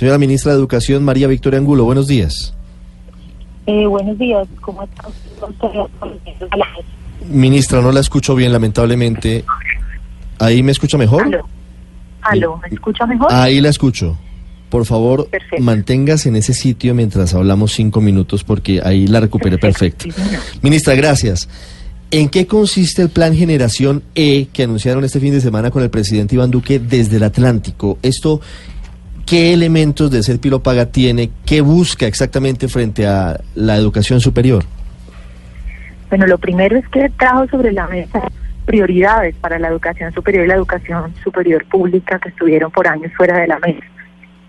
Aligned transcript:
Señora 0.00 0.16
Ministra 0.16 0.52
de 0.52 0.58
Educación, 0.58 1.04
María 1.04 1.26
Victoria 1.26 1.58
Angulo, 1.58 1.84
buenos 1.84 2.08
días. 2.08 2.54
Eh, 3.66 3.84
buenos 3.84 4.16
días, 4.16 4.48
¿cómo 4.62 4.82
está? 4.82 5.08
Ministra, 7.28 7.82
no 7.82 7.92
la 7.92 8.00
escucho 8.00 8.34
bien, 8.34 8.50
lamentablemente. 8.50 9.44
¿Ahí 10.38 10.62
me 10.62 10.72
escucha 10.72 10.96
mejor? 10.96 11.24
Aló, 11.24 11.46
aló, 12.22 12.60
¿me 12.62 12.68
escucha 12.68 13.04
mejor? 13.04 13.28
Ahí 13.30 13.60
la 13.60 13.68
escucho. 13.68 14.16
Por 14.70 14.86
favor, 14.86 15.28
Perfecto. 15.28 15.62
manténgase 15.62 16.30
en 16.30 16.36
ese 16.36 16.54
sitio 16.54 16.94
mientras 16.94 17.34
hablamos 17.34 17.72
cinco 17.72 18.00
minutos 18.00 18.42
porque 18.42 18.80
ahí 18.82 19.06
la 19.06 19.20
recuperé 19.20 19.58
perfecto. 19.58 20.10
Señor. 20.10 20.40
Ministra, 20.62 20.94
gracias. 20.94 21.46
¿En 22.10 22.30
qué 22.30 22.46
consiste 22.46 23.02
el 23.02 23.10
plan 23.10 23.36
Generación 23.36 24.02
E 24.14 24.46
que 24.50 24.62
anunciaron 24.62 25.04
este 25.04 25.20
fin 25.20 25.32
de 25.34 25.42
semana 25.42 25.70
con 25.70 25.82
el 25.82 25.90
presidente 25.90 26.36
Iván 26.36 26.50
Duque 26.50 26.78
desde 26.78 27.18
el 27.18 27.22
Atlántico? 27.22 27.98
Esto, 28.02 28.40
¿qué 29.30 29.52
elementos 29.52 30.10
de 30.10 30.24
ser 30.24 30.40
Paga 30.60 30.86
tiene? 30.86 31.30
¿Qué 31.46 31.60
busca 31.60 32.04
exactamente 32.04 32.66
frente 32.66 33.06
a 33.06 33.38
la 33.54 33.76
educación 33.76 34.20
superior? 34.20 34.64
Bueno, 36.08 36.26
lo 36.26 36.36
primero 36.36 36.76
es 36.76 36.88
que 36.88 37.08
trajo 37.10 37.46
sobre 37.46 37.70
la 37.70 37.86
mesa 37.86 38.22
prioridades 38.64 39.36
para 39.36 39.60
la 39.60 39.68
educación 39.68 40.12
superior 40.12 40.44
y 40.44 40.48
la 40.48 40.56
educación 40.56 41.14
superior 41.22 41.64
pública 41.66 42.18
que 42.18 42.30
estuvieron 42.30 42.72
por 42.72 42.88
años 42.88 43.12
fuera 43.16 43.38
de 43.38 43.46
la 43.46 43.60
mesa 43.60 43.86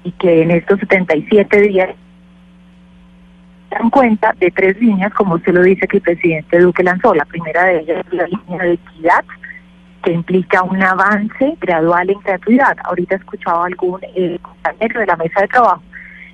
y 0.04 0.12
que 0.14 0.42
en 0.42 0.50
estos 0.50 0.80
77 0.80 1.62
días 1.62 1.90
dan 3.70 3.92
cuenta 3.92 4.34
de 4.40 4.50
tres 4.50 4.82
líneas, 4.82 5.14
como 5.14 5.36
usted 5.36 5.54
lo 5.54 5.62
dice, 5.62 5.88
que 5.88 5.98
el 5.98 6.04
presidente 6.04 6.58
Duque 6.58 6.82
lanzó. 6.82 7.14
La 7.14 7.26
primera 7.26 7.66
de 7.66 7.82
ellas 7.82 8.04
es 8.08 8.14
la 8.14 8.26
línea 8.26 8.64
de 8.64 8.74
equidad, 8.74 9.24
que 10.04 10.12
implica 10.12 10.64
un 10.64 10.82
avance 10.82 11.56
gradual 11.60 12.10
en 12.10 12.20
gratuidad. 12.22 12.76
Ahorita 12.86 13.16
escuchaba 13.16 13.66
algún 13.66 14.00
eh, 14.16 14.38
compañero 14.42 15.00
de 15.00 15.06
la 15.06 15.16
mesa 15.16 15.42
de 15.42 15.48
trabajo 15.48 15.82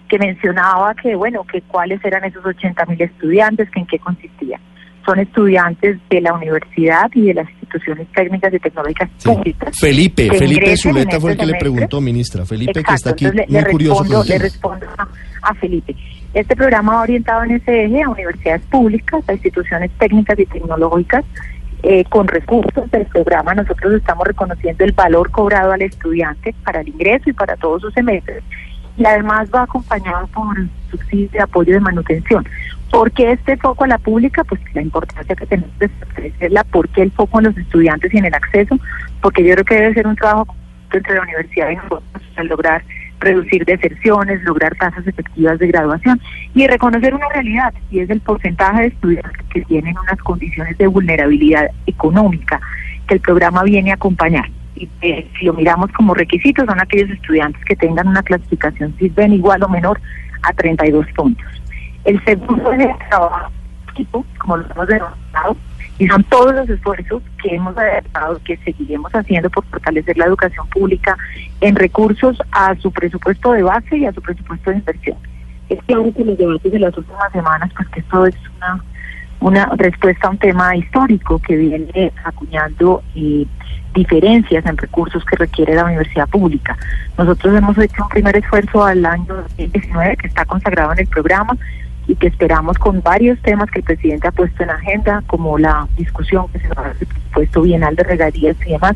que 0.09 0.17
mencionaba 0.19 0.95
que, 0.95 1.15
bueno, 1.15 1.43
que 1.43 1.61
cuáles 1.63 2.03
eran 2.05 2.23
esos 2.23 2.45
80 2.45 2.85
mil 2.85 3.01
estudiantes, 3.01 3.69
que 3.71 3.79
en 3.81 3.87
qué 3.87 3.99
consistían. 3.99 4.61
Son 5.05 5.19
estudiantes 5.19 5.97
de 6.09 6.21
la 6.21 6.33
universidad 6.33 7.09
y 7.13 7.27
de 7.27 7.33
las 7.33 7.49
instituciones 7.49 8.07
técnicas 8.13 8.53
y 8.53 8.59
tecnológicas 8.59 9.09
Sí. 9.17 9.29
públicas. 9.29 9.77
Felipe, 9.79 10.29
que 10.29 10.37
Felipe 10.37 10.77
Zuleta 10.77 11.19
fue 11.19 11.31
el 11.31 11.37
este 11.39 11.45
que 11.45 11.51
le 11.53 11.59
preguntó, 11.59 11.99
ministra. 12.01 12.45
Felipe, 12.45 12.73
que 12.73 12.79
Exacto, 12.79 12.95
está 12.95 13.09
aquí 13.11 13.25
le, 13.25 13.45
muy 13.47 13.61
le 13.63 13.69
curioso. 13.71 14.03
respondo, 14.03 14.23
le 14.27 14.37
respondo 14.39 14.85
a, 14.97 15.07
a 15.49 15.53
Felipe. 15.55 15.95
Este 16.33 16.55
programa 16.55 16.95
va 16.95 17.01
orientado 17.01 17.43
en 17.43 17.51
ese 17.51 17.85
eje 17.85 18.03
a 18.03 18.09
universidades 18.09 18.61
públicas, 18.63 19.23
a 19.27 19.33
instituciones 19.33 19.91
técnicas 19.97 20.37
y 20.39 20.45
tecnológicas 20.45 21.25
eh, 21.83 22.03
con 22.05 22.27
recursos 22.27 22.89
del 22.91 23.05
programa. 23.05 23.53
Nosotros 23.53 23.93
estamos 23.93 24.27
reconociendo 24.27 24.83
el 24.83 24.91
valor 24.93 25.31
cobrado 25.31 25.71
al 25.71 25.81
estudiante 25.81 26.53
para 26.63 26.81
el 26.81 26.89
ingreso 26.89 27.29
y 27.29 27.33
para 27.33 27.55
todos 27.55 27.81
sus 27.81 27.93
semestres. 27.93 28.43
Y 28.97 29.05
además 29.05 29.49
va 29.53 29.63
acompañado 29.63 30.27
por 30.27 30.57
subsidios 30.89 31.31
de 31.31 31.41
apoyo 31.41 31.73
de 31.73 31.79
manutención. 31.79 32.47
¿Por 32.89 33.11
qué 33.11 33.33
este 33.33 33.57
foco 33.57 33.83
a 33.83 33.87
la 33.87 33.97
pública? 33.97 34.43
Pues 34.43 34.59
la 34.73 34.81
importancia 34.81 35.35
que 35.35 35.45
tenemos 35.45 35.77
de 35.77 35.85
establecerla. 35.85 36.63
¿Por 36.63 36.89
qué 36.89 37.03
el 37.03 37.11
foco 37.11 37.39
en 37.39 37.45
los 37.45 37.57
estudiantes 37.57 38.13
y 38.13 38.17
en 38.17 38.25
el 38.25 38.33
acceso? 38.33 38.77
Porque 39.21 39.43
yo 39.43 39.53
creo 39.53 39.65
que 39.65 39.75
debe 39.75 39.93
ser 39.93 40.07
un 40.07 40.15
trabajo 40.15 40.55
entre 40.91 41.15
la 41.15 41.21
universidad 41.21 41.69
y 41.69 41.75
nosotros 41.75 42.03
al 42.37 42.47
lograr 42.47 42.83
reducir 43.19 43.65
deserciones, 43.65 44.43
lograr 44.43 44.75
tasas 44.75 45.05
efectivas 45.07 45.59
de 45.59 45.67
graduación 45.67 46.21
y 46.53 46.67
reconocer 46.67 47.13
una 47.13 47.27
realidad, 47.29 47.73
y 47.89 47.99
es 47.99 48.09
el 48.09 48.21
porcentaje 48.21 48.81
de 48.81 48.87
estudiantes 48.87 49.47
que 49.49 49.61
tienen 49.61 49.97
unas 49.97 50.17
condiciones 50.19 50.77
de 50.77 50.87
vulnerabilidad 50.87 51.69
económica 51.85 52.59
que 53.07 53.15
el 53.15 53.21
programa 53.21 53.63
viene 53.63 53.91
a 53.91 53.95
acompañar. 53.95 54.49
Y 54.75 54.87
eh, 55.01 55.27
si 55.39 55.45
lo 55.45 55.53
miramos 55.53 55.91
como 55.93 56.13
requisitos, 56.13 56.65
son 56.65 56.79
aquellos 56.79 57.09
estudiantes 57.09 57.63
que 57.65 57.75
tengan 57.75 58.07
una 58.07 58.21
clasificación 58.21 58.93
CISBEN 58.99 59.33
igual 59.33 59.63
o 59.63 59.69
menor 59.69 59.99
a 60.43 60.53
32 60.53 61.07
puntos. 61.15 61.45
El 62.05 62.23
segundo 62.23 62.71
es 62.73 62.81
el 62.81 62.95
trabajo 63.09 63.51
como 64.37 64.57
lo 64.57 64.65
hemos 64.71 64.87
denominado, 64.87 65.57
y 65.99 66.07
son 66.07 66.23
todos 66.25 66.53
los 66.53 66.69
esfuerzos 66.69 67.23
que 67.41 67.55
hemos 67.55 67.77
adaptado, 67.77 68.39
que 68.43 68.57
seguiremos 68.57 69.11
haciendo 69.13 69.49
por 69.49 69.65
fortalecer 69.65 70.17
la 70.17 70.25
educación 70.25 70.67
pública 70.67 71.17
en 71.61 71.75
recursos 71.75 72.37
a 72.51 72.75
su 72.75 72.91
presupuesto 72.91 73.51
de 73.53 73.63
base 73.63 73.97
y 73.97 74.05
a 74.05 74.13
su 74.13 74.21
presupuesto 74.21 74.69
de 74.69 74.77
inversión. 74.77 75.17
Es 75.69 75.81
claro 75.83 76.13
que 76.15 76.23
los 76.23 76.37
debates 76.37 76.71
de 76.71 76.79
las 76.79 76.97
últimas 76.97 77.31
semanas, 77.31 77.71
pues 77.75 77.87
que 77.89 77.99
esto 77.99 78.25
es 78.25 78.35
una, 78.57 78.83
una 79.39 79.65
respuesta 79.75 80.27
a 80.27 80.31
un 80.31 80.37
tema 80.37 80.75
histórico 80.75 81.39
que 81.39 81.55
viene 81.55 82.13
acuñando 82.23 83.03
eh, 83.15 83.45
diferencias 83.93 84.65
en 84.65 84.77
recursos 84.77 85.25
que 85.25 85.35
requiere 85.35 85.75
la 85.75 85.85
universidad 85.85 86.29
pública. 86.29 86.77
Nosotros 87.17 87.55
hemos 87.55 87.77
hecho 87.79 88.03
un 88.03 88.09
primer 88.09 88.37
esfuerzo 88.37 88.85
al 88.85 89.03
año 89.05 89.33
2019 89.57 90.17
que 90.17 90.27
está 90.27 90.45
consagrado 90.45 90.93
en 90.93 90.99
el 90.99 91.07
programa 91.07 91.57
y 92.07 92.15
que 92.15 92.27
esperamos 92.27 92.77
con 92.77 93.01
varios 93.01 93.39
temas 93.41 93.69
que 93.69 93.79
el 93.79 93.85
presidente 93.85 94.27
ha 94.27 94.31
puesto 94.31 94.63
en 94.63 94.69
agenda, 94.69 95.21
como 95.27 95.57
la 95.57 95.87
discusión 95.97 96.47
que 96.49 96.59
se 96.59 96.67
va 96.69 96.83
a 96.83 96.89
hacer 96.91 97.07
presupuesto 97.07 97.61
bienal 97.61 97.95
de 97.95 98.03
regalías 98.03 98.55
y 98.65 98.71
demás, 98.71 98.95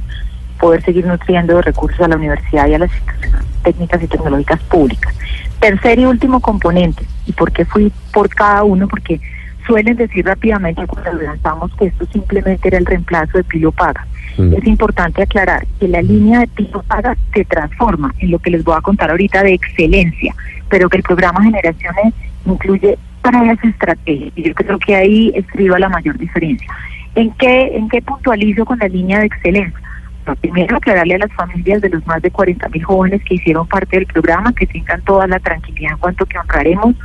poder 0.60 0.82
seguir 0.84 1.06
nutriendo 1.06 1.56
de 1.56 1.62
recursos 1.62 2.00
a 2.00 2.08
la 2.08 2.16
universidad 2.16 2.68
y 2.68 2.76
a 2.76 2.80
las 2.80 2.92
instituciones 2.92 3.46
técnicas 3.64 4.04
y 4.04 4.08
tecnológicas 4.08 4.60
públicas. 4.62 5.14
Tercer 5.60 6.00
y 6.00 6.06
último 6.06 6.40
componente, 6.40 7.04
y 7.26 7.34
por 7.34 7.52
qué 7.52 7.66
fui 7.66 7.92
por 8.14 8.30
cada 8.30 8.64
uno, 8.64 8.88
porque 8.88 9.20
suelen 9.68 9.96
decir 9.96 10.26
rápidamente 10.26 10.88
cuando 10.88 11.22
lanzamos 11.22 11.72
que 11.76 11.88
esto 11.88 12.06
simplemente 12.12 12.68
era 12.68 12.78
el 12.78 12.86
reemplazo 12.86 13.38
de 13.38 13.44
Pilo 13.44 13.72
Paga. 13.72 14.08
Mm. 14.38 14.54
Es 14.54 14.66
importante 14.66 15.22
aclarar 15.22 15.68
que 15.80 15.88
la 15.88 16.02
línea 16.02 16.40
de 16.40 16.48
Pilo 16.48 16.82
Paga 16.84 17.16
se 17.34 17.46
transforma 17.46 18.14
en 18.20 18.32
lo 18.32 18.40
que 18.40 18.52
les 18.52 18.64
voy 18.64 18.76
a 18.78 18.82
contar 18.82 19.12
ahorita 19.12 19.44
de 19.44 19.54
excelencia, 19.54 20.34
pero 20.70 20.90
que 20.90 20.98
el 20.98 21.04
programa 21.04 21.44
Generaciones 21.44 22.14
incluye 22.46 22.98
tres 23.22 23.64
estrategias 23.64 24.32
y 24.36 24.44
yo 24.44 24.54
creo 24.56 24.80
que 24.80 24.96
ahí 24.96 25.32
escriba 25.36 25.80
la 25.80 25.90
mayor 25.90 26.18
diferencia. 26.18 26.68
¿En 27.16 27.32
qué, 27.32 27.76
en 27.76 27.90
qué 27.90 28.02
puntualizo 28.02 28.66
con 28.66 28.80
la 28.80 28.88
línea 28.88 29.20
de 29.20 29.26
excelencia? 29.26 29.80
Lo 30.26 30.36
primero, 30.36 30.78
aclararle 30.78 31.16
a 31.16 31.20
las 31.20 31.34
familias 31.34 31.82
de 31.82 31.90
los 31.90 32.06
más 32.06 32.22
de 32.22 32.32
40 32.32 32.70
mil 32.70 32.84
jóvenes 32.84 33.24
que 33.24 33.36
hicieron 33.36 33.68
parte 33.68 33.98
del 33.98 34.06
programa 34.06 34.54
que 34.54 34.68
tengan 34.68 35.02
toda 35.02 35.28
la 35.28 35.40
tranquilidad 35.40 35.94
en 35.94 35.98
cuanto 35.98 36.26
que 36.26 36.38
honraremos 36.38 36.96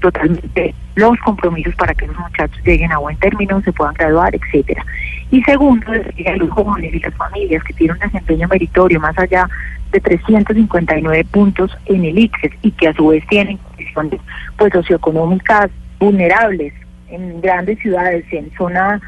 totalmente 0.00 0.74
los 0.94 1.18
compromisos 1.20 1.74
para 1.74 1.94
que 1.94 2.06
los 2.06 2.16
muchachos 2.18 2.58
lleguen 2.64 2.92
a 2.92 2.98
buen 2.98 3.16
término, 3.16 3.60
se 3.62 3.72
puedan 3.72 3.94
graduar, 3.94 4.34
etcétera. 4.34 4.84
Y 5.30 5.42
segundo, 5.42 5.86
a 5.90 6.36
los 6.36 6.50
jóvenes 6.50 6.94
y 6.94 7.00
las 7.00 7.14
familias 7.14 7.62
que 7.64 7.72
tienen 7.72 7.96
un 7.96 8.00
desempeño 8.00 8.46
meritorio 8.48 9.00
más 9.00 9.18
allá 9.18 9.48
de 9.96 10.00
359 10.00 11.24
puntos 11.24 11.76
en 11.86 12.04
el 12.04 12.18
ICFES 12.18 12.52
y 12.60 12.70
que 12.72 12.88
a 12.88 12.94
su 12.94 13.08
vez 13.08 13.26
tienen 13.28 13.58
condiciones 13.94 14.20
pues 14.58 14.72
socioeconómicas 14.72 15.70
vulnerables 15.98 16.74
en 17.08 17.40
grandes 17.40 17.78
ciudades, 17.78 18.24
en 18.30 18.50
zona 18.58 19.00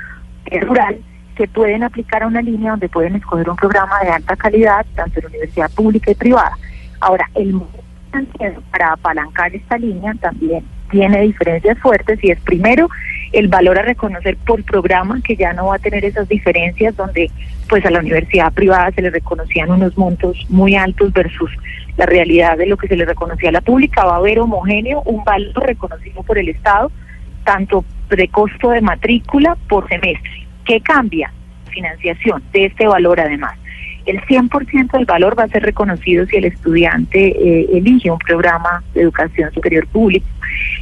eh, 0.46 0.60
rural, 0.60 0.98
que 1.36 1.46
pueden 1.46 1.82
aplicar 1.82 2.22
a 2.22 2.26
una 2.26 2.40
línea 2.40 2.70
donde 2.70 2.88
pueden 2.88 3.16
escoger 3.16 3.50
un 3.50 3.56
programa 3.56 3.98
de 4.02 4.08
alta 4.08 4.34
calidad, 4.36 4.86
tanto 4.94 5.20
en 5.20 5.26
universidad 5.26 5.70
pública 5.72 6.10
y 6.10 6.14
privada. 6.14 6.56
Ahora, 7.00 7.28
el 7.34 7.60
para 8.70 8.92
apalancar 8.92 9.54
esta 9.54 9.76
línea 9.76 10.14
también 10.14 10.64
tiene 10.90 11.22
diferencias 11.22 11.78
fuertes 11.78 12.18
y 12.22 12.30
es 12.30 12.40
primero 12.40 12.88
el 13.32 13.48
valor 13.48 13.78
a 13.78 13.82
reconocer 13.82 14.36
por 14.38 14.62
programa 14.64 15.20
que 15.22 15.36
ya 15.36 15.52
no 15.52 15.66
va 15.66 15.76
a 15.76 15.78
tener 15.78 16.04
esas 16.04 16.28
diferencias 16.28 16.96
donde 16.96 17.30
pues 17.68 17.84
a 17.84 17.90
la 17.90 18.00
universidad 18.00 18.52
privada 18.52 18.90
se 18.92 19.02
le 19.02 19.10
reconocían 19.10 19.70
unos 19.70 19.96
montos 19.98 20.46
muy 20.48 20.74
altos 20.74 21.12
versus 21.12 21.50
la 21.96 22.06
realidad 22.06 22.56
de 22.56 22.66
lo 22.66 22.76
que 22.76 22.88
se 22.88 22.96
le 22.96 23.04
reconocía 23.04 23.50
a 23.50 23.52
la 23.52 23.60
pública 23.60 24.04
va 24.04 24.14
a 24.14 24.18
haber 24.18 24.38
homogéneo 24.40 25.02
un 25.04 25.24
valor 25.24 25.66
reconocido 25.66 26.22
por 26.22 26.38
el 26.38 26.48
Estado 26.48 26.90
tanto 27.44 27.84
de 28.08 28.28
costo 28.28 28.70
de 28.70 28.80
matrícula 28.80 29.56
por 29.68 29.88
semestre 29.88 30.46
¿qué 30.64 30.80
cambia? 30.80 31.32
financiación 31.70 32.42
de 32.52 32.66
este 32.66 32.86
valor 32.86 33.20
además 33.20 33.58
el 34.08 34.22
100% 34.22 34.92
del 34.92 35.04
valor 35.04 35.38
va 35.38 35.44
a 35.44 35.48
ser 35.48 35.62
reconocido 35.62 36.24
si 36.26 36.36
el 36.36 36.46
estudiante 36.46 37.28
eh, 37.28 37.68
elige 37.74 38.10
un 38.10 38.18
programa 38.18 38.82
de 38.94 39.02
educación 39.02 39.52
superior 39.52 39.86
público. 39.88 40.26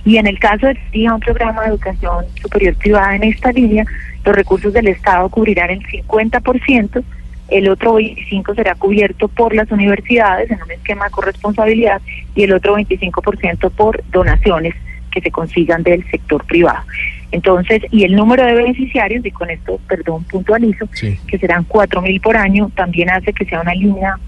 Y 0.07 0.17
en 0.17 0.27
el 0.27 0.39
caso 0.39 0.67
de 0.69 0.79
elija 0.93 1.15
un 1.15 1.21
programa 1.21 1.63
de 1.63 1.69
educación 1.69 2.25
superior 2.41 2.75
privada 2.77 3.17
en 3.17 3.25
esta 3.25 3.53
línea, 3.53 3.85
los 4.25 4.35
recursos 4.35 4.73
del 4.73 4.89
Estado 4.89 5.29
cubrirán 5.29 5.69
el 5.69 5.81
50% 5.81 7.05
el 7.49 7.69
otro 7.69 7.95
25 7.95 8.55
será 8.55 8.75
cubierto 8.75 9.29
por 9.29 9.55
las 9.55 9.71
universidades 9.71 10.51
en 10.51 10.61
un 10.63 10.71
esquema 10.71 11.05
de 11.05 11.11
corresponsabilidad 11.13 12.01
y 12.35 12.43
el 12.43 12.53
otro 12.53 12.77
25% 12.77 13.71
por 13.71 14.03
donaciones 14.11 14.75
que 15.13 15.21
se 15.21 15.31
consigan 15.31 15.83
del 15.83 16.05
sector 16.11 16.45
privado. 16.45 16.83
Entonces, 17.31 17.83
y 17.91 18.05
el 18.05 18.15
número 18.15 18.45
de 18.45 18.55
beneficiarios, 18.55 19.25
y 19.25 19.31
con 19.31 19.51
esto, 19.51 19.81
perdón, 19.89 20.25
puntualizo, 20.25 20.89
que 21.27 21.39
serán 21.39 21.65
cuatro 21.65 22.03
mil 22.03 22.21
por 22.21 22.37
año, 22.37 22.71
también 22.75 23.11
hace 23.11 23.33
que 23.33 23.45
sea 23.45 23.61
una 23.61 23.75
línea, 23.75 24.19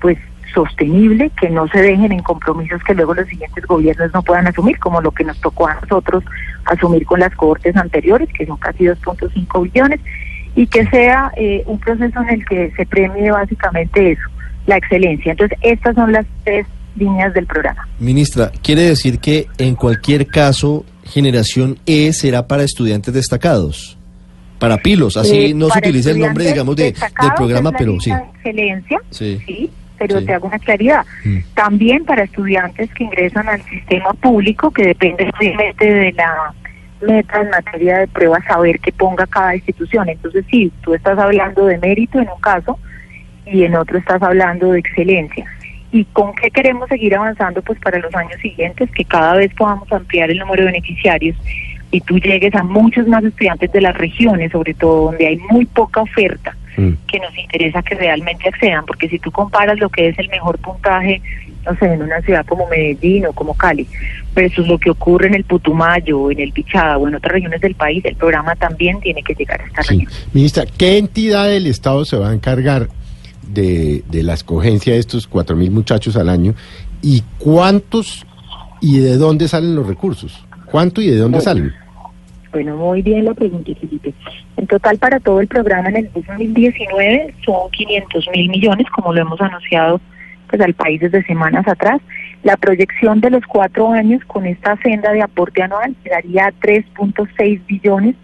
pues, 0.00 0.18
sostenible, 0.54 1.30
que 1.40 1.50
no 1.50 1.66
se 1.68 1.82
dejen 1.82 2.12
en 2.12 2.22
compromisos 2.22 2.82
que 2.84 2.94
luego 2.94 3.14
los 3.14 3.26
siguientes 3.28 3.64
gobiernos 3.66 4.12
no 4.14 4.22
puedan 4.22 4.46
asumir, 4.46 4.78
como 4.78 5.00
lo 5.00 5.10
que 5.10 5.24
nos 5.24 5.40
tocó 5.40 5.66
a 5.66 5.74
nosotros 5.80 6.24
asumir 6.64 7.04
con 7.04 7.20
las 7.20 7.34
cohortes 7.34 7.76
anteriores, 7.76 8.28
que 8.32 8.46
son 8.46 8.56
casi 8.58 8.84
2.5 8.84 9.62
billones, 9.62 10.00
y 10.56 10.66
que 10.66 10.86
sea 10.86 11.32
eh, 11.36 11.62
un 11.66 11.78
proceso 11.78 12.22
en 12.22 12.28
el 12.30 12.46
que 12.46 12.72
se 12.76 12.86
premie 12.86 13.30
básicamente 13.30 14.12
eso, 14.12 14.22
la 14.66 14.76
excelencia. 14.76 15.32
Entonces, 15.32 15.58
estas 15.62 15.94
son 15.96 16.12
las 16.12 16.24
tres 16.44 16.66
líneas 16.96 17.34
del 17.34 17.46
programa. 17.46 17.88
Ministra, 17.98 18.52
¿quiere 18.62 18.82
decir 18.82 19.18
que 19.18 19.48
en 19.58 19.74
cualquier 19.74 20.26
caso 20.28 20.84
generación 21.04 21.78
E 21.86 22.12
será 22.12 22.46
para 22.46 22.62
estudiantes 22.62 23.12
destacados? 23.12 23.98
Para 24.60 24.78
pilos, 24.78 25.16
así 25.16 25.46
Eh, 25.46 25.54
no 25.54 25.68
se 25.68 25.80
utiliza 25.80 26.12
el 26.12 26.20
nombre, 26.20 26.46
digamos, 26.46 26.76
de, 26.76 26.84
del 26.84 27.32
programa, 27.36 27.72
pero 27.72 27.98
sí. 28.00 28.10
excelencia, 28.10 28.98
Sí. 29.10 29.40
sí, 29.44 29.70
pero 30.06 30.20
Sí. 30.20 30.26
te 30.26 30.34
hago 30.34 30.46
una 30.48 30.58
claridad. 30.58 31.04
Mm. 31.24 31.38
También 31.54 32.04
para 32.04 32.24
estudiantes 32.24 32.92
que 32.94 33.04
ingresan 33.04 33.48
al 33.48 33.62
sistema 33.62 34.12
público, 34.14 34.70
que 34.70 34.86
depende 34.86 35.30
obviamente 35.38 35.92
de 35.92 36.12
la 36.12 36.52
meta 37.00 37.40
en 37.40 37.50
materia 37.50 37.98
de 37.98 38.08
pruebas, 38.08 38.44
saber 38.44 38.80
que 38.80 38.92
ponga 38.92 39.26
cada 39.26 39.54
institución. 39.54 40.08
Entonces, 40.08 40.44
sí, 40.50 40.72
tú 40.82 40.94
estás 40.94 41.18
hablando 41.18 41.66
de 41.66 41.78
mérito 41.78 42.18
en 42.18 42.28
un 42.28 42.40
caso 42.40 42.78
y 43.46 43.64
en 43.64 43.74
otro 43.76 43.98
estás 43.98 44.22
hablando 44.22 44.72
de 44.72 44.78
excelencia. 44.80 45.46
¿Y 45.92 46.04
con 46.06 46.34
qué 46.34 46.50
queremos 46.50 46.88
seguir 46.88 47.14
avanzando? 47.14 47.62
Pues 47.62 47.78
para 47.78 47.98
los 47.98 48.12
años 48.14 48.40
siguientes, 48.40 48.90
que 48.90 49.04
cada 49.04 49.34
vez 49.34 49.52
podamos 49.54 49.90
ampliar 49.92 50.30
el 50.30 50.38
número 50.38 50.64
de 50.64 50.72
beneficiarios 50.72 51.36
y 51.92 52.00
tú 52.00 52.18
llegues 52.18 52.52
a 52.56 52.64
muchos 52.64 53.06
más 53.06 53.22
estudiantes 53.22 53.70
de 53.70 53.80
las 53.80 53.96
regiones, 53.96 54.50
sobre 54.50 54.74
todo 54.74 55.04
donde 55.06 55.28
hay 55.28 55.36
muy 55.50 55.64
poca 55.66 56.00
oferta, 56.00 56.56
que 56.76 57.20
nos 57.20 57.36
interesa 57.38 57.82
que 57.82 57.94
realmente 57.94 58.48
accedan, 58.48 58.84
porque 58.86 59.08
si 59.08 59.18
tú 59.18 59.30
comparas 59.30 59.78
lo 59.78 59.88
que 59.88 60.08
es 60.08 60.18
el 60.18 60.28
mejor 60.28 60.58
puntaje, 60.58 61.20
no 61.64 61.76
sé, 61.78 61.86
en 61.94 62.02
una 62.02 62.20
ciudad 62.20 62.44
como 62.46 62.66
Medellín 62.68 63.26
o 63.26 63.32
como 63.32 63.54
Cali, 63.54 63.86
versus 64.34 64.66
lo 64.68 64.78
que 64.78 64.90
ocurre 64.90 65.28
en 65.28 65.34
el 65.34 65.44
Putumayo, 65.44 66.20
o 66.20 66.30
en 66.30 66.40
el 66.40 66.52
Pichada 66.52 66.98
o 66.98 67.06
en 67.08 67.14
otras 67.14 67.32
regiones 67.32 67.60
del 67.60 67.74
país, 67.74 68.04
el 68.04 68.16
programa 68.16 68.54
también 68.56 69.00
tiene 69.00 69.22
que 69.22 69.34
llegar 69.34 69.60
a 69.62 69.66
esta 69.66 69.82
Sí. 69.82 69.98
región. 70.00 70.12
Ministra, 70.32 70.64
¿qué 70.76 70.98
entidad 70.98 71.46
del 71.48 71.66
Estado 71.66 72.04
se 72.04 72.16
va 72.16 72.30
a 72.30 72.34
encargar 72.34 72.88
de, 73.46 74.02
de 74.08 74.22
la 74.22 74.34
escogencia 74.34 74.92
de 74.94 74.98
estos 74.98 75.26
cuatro 75.26 75.54
mil 75.56 75.70
muchachos 75.70 76.16
al 76.16 76.28
año? 76.28 76.54
¿Y 77.02 77.22
cuántos 77.38 78.26
y 78.80 78.98
de 78.98 79.16
dónde 79.16 79.48
salen 79.48 79.76
los 79.76 79.86
recursos? 79.86 80.44
¿Cuánto 80.66 81.00
y 81.00 81.06
de 81.08 81.16
dónde 81.16 81.40
salen? 81.40 81.72
Bueno, 82.54 82.76
muy 82.76 83.02
bien 83.02 83.24
la 83.24 83.34
pregunta, 83.34 83.72
Felipe. 83.80 84.14
En 84.56 84.68
total, 84.68 84.96
para 84.98 85.18
todo 85.18 85.40
el 85.40 85.48
programa 85.48 85.88
en 85.88 85.96
el 85.96 86.12
2019 86.12 87.34
son 87.44 87.68
500 87.72 88.28
mil 88.32 88.48
millones, 88.48 88.86
como 88.90 89.12
lo 89.12 89.22
hemos 89.22 89.40
anunciado 89.40 90.00
pues 90.48 90.62
al 90.62 90.72
país 90.72 91.00
desde 91.00 91.24
semanas 91.24 91.66
atrás. 91.66 92.00
La 92.44 92.56
proyección 92.56 93.20
de 93.20 93.30
los 93.30 93.42
cuatro 93.44 93.90
años 93.90 94.22
con 94.28 94.46
esta 94.46 94.76
senda 94.84 95.10
de 95.10 95.22
aporte 95.22 95.64
anual 95.64 95.96
daría 96.08 96.52
3.6 96.60 97.60
billones 97.66 98.14